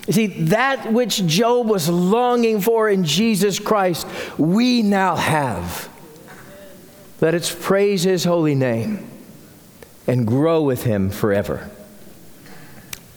You 0.08 0.14
see, 0.14 0.28
that 0.28 0.94
which 0.94 1.26
Job 1.26 1.68
was 1.68 1.90
longing 1.90 2.62
for 2.62 2.88
in 2.88 3.04
Jesus 3.04 3.58
Christ, 3.60 4.08
we 4.38 4.84
now 4.84 5.16
have. 5.16 5.90
Let 7.22 7.34
us 7.34 7.56
praise 7.58 8.04
his 8.04 8.26
holy 8.26 8.56
name 8.56 9.10
and 10.06 10.28
grow 10.28 10.62
with 10.62 10.84
him 10.84 11.10
forever. 11.10 11.70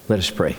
Let 0.08 0.18
us 0.20 0.30
pray. 0.30 0.56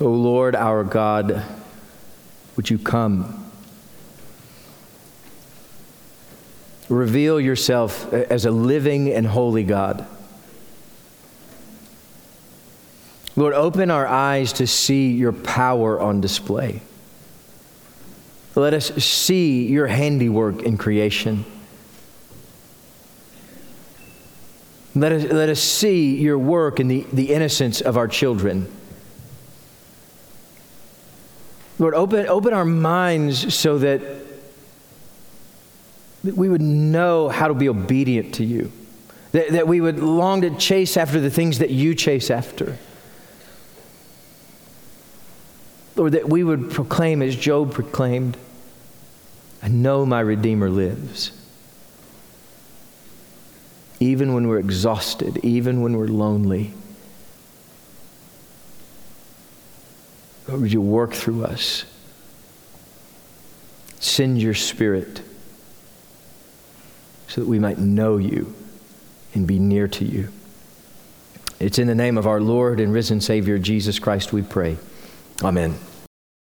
O 0.00 0.08
Lord 0.08 0.54
our 0.54 0.84
God, 0.84 1.42
would 2.56 2.70
you 2.70 2.78
come? 2.78 3.50
Reveal 6.88 7.40
yourself 7.40 8.12
as 8.12 8.44
a 8.44 8.50
living 8.50 9.12
and 9.12 9.26
holy 9.26 9.64
God. 9.64 10.06
Lord, 13.36 13.52
open 13.52 13.90
our 13.90 14.06
eyes 14.06 14.54
to 14.54 14.66
see 14.66 15.12
your 15.12 15.32
power 15.32 16.00
on 16.00 16.22
display. 16.22 16.80
Let 18.54 18.72
us 18.72 18.86
see 19.04 19.66
your 19.66 19.86
handiwork 19.86 20.62
in 20.62 20.78
creation. 20.78 21.44
Let 24.94 25.12
us, 25.12 25.24
let 25.24 25.50
us 25.50 25.60
see 25.60 26.16
your 26.16 26.38
work 26.38 26.80
in 26.80 26.88
the, 26.88 27.06
the 27.12 27.34
innocence 27.34 27.82
of 27.82 27.98
our 27.98 28.08
children. 28.08 28.72
Lord, 31.78 31.92
open, 31.92 32.26
open 32.28 32.54
our 32.54 32.64
minds 32.64 33.54
so 33.54 33.76
that, 33.78 34.00
that 36.24 36.34
we 36.34 36.48
would 36.48 36.62
know 36.62 37.28
how 37.28 37.48
to 37.48 37.54
be 37.54 37.68
obedient 37.68 38.36
to 38.36 38.44
you, 38.44 38.72
that, 39.32 39.50
that 39.50 39.68
we 39.68 39.82
would 39.82 39.98
long 39.98 40.40
to 40.40 40.56
chase 40.56 40.96
after 40.96 41.20
the 41.20 41.28
things 41.28 41.58
that 41.58 41.68
you 41.68 41.94
chase 41.94 42.30
after. 42.30 42.78
Lord, 45.96 46.12
that 46.12 46.28
we 46.28 46.44
would 46.44 46.70
proclaim 46.70 47.22
as 47.22 47.34
Job 47.34 47.72
proclaimed, 47.72 48.36
I 49.62 49.68
know 49.68 50.04
my 50.04 50.20
Redeemer 50.20 50.68
lives. 50.68 51.32
Even 53.98 54.34
when 54.34 54.46
we're 54.46 54.58
exhausted, 54.58 55.38
even 55.38 55.80
when 55.80 55.96
we're 55.96 56.06
lonely. 56.06 56.74
Lord, 60.46 60.60
would 60.60 60.72
you 60.72 60.82
work 60.82 61.14
through 61.14 61.44
us? 61.44 61.86
Send 63.98 64.40
your 64.40 64.54
spirit 64.54 65.22
so 67.26 67.40
that 67.40 67.48
we 67.48 67.58
might 67.58 67.78
know 67.78 68.18
you 68.18 68.54
and 69.34 69.46
be 69.46 69.58
near 69.58 69.88
to 69.88 70.04
you. 70.04 70.28
It's 71.58 71.78
in 71.78 71.86
the 71.86 71.94
name 71.94 72.18
of 72.18 72.26
our 72.26 72.40
Lord 72.40 72.80
and 72.80 72.92
risen 72.92 73.22
Savior, 73.22 73.58
Jesus 73.58 73.98
Christ, 73.98 74.32
we 74.32 74.42
pray. 74.42 74.76
Amen. 75.42 75.78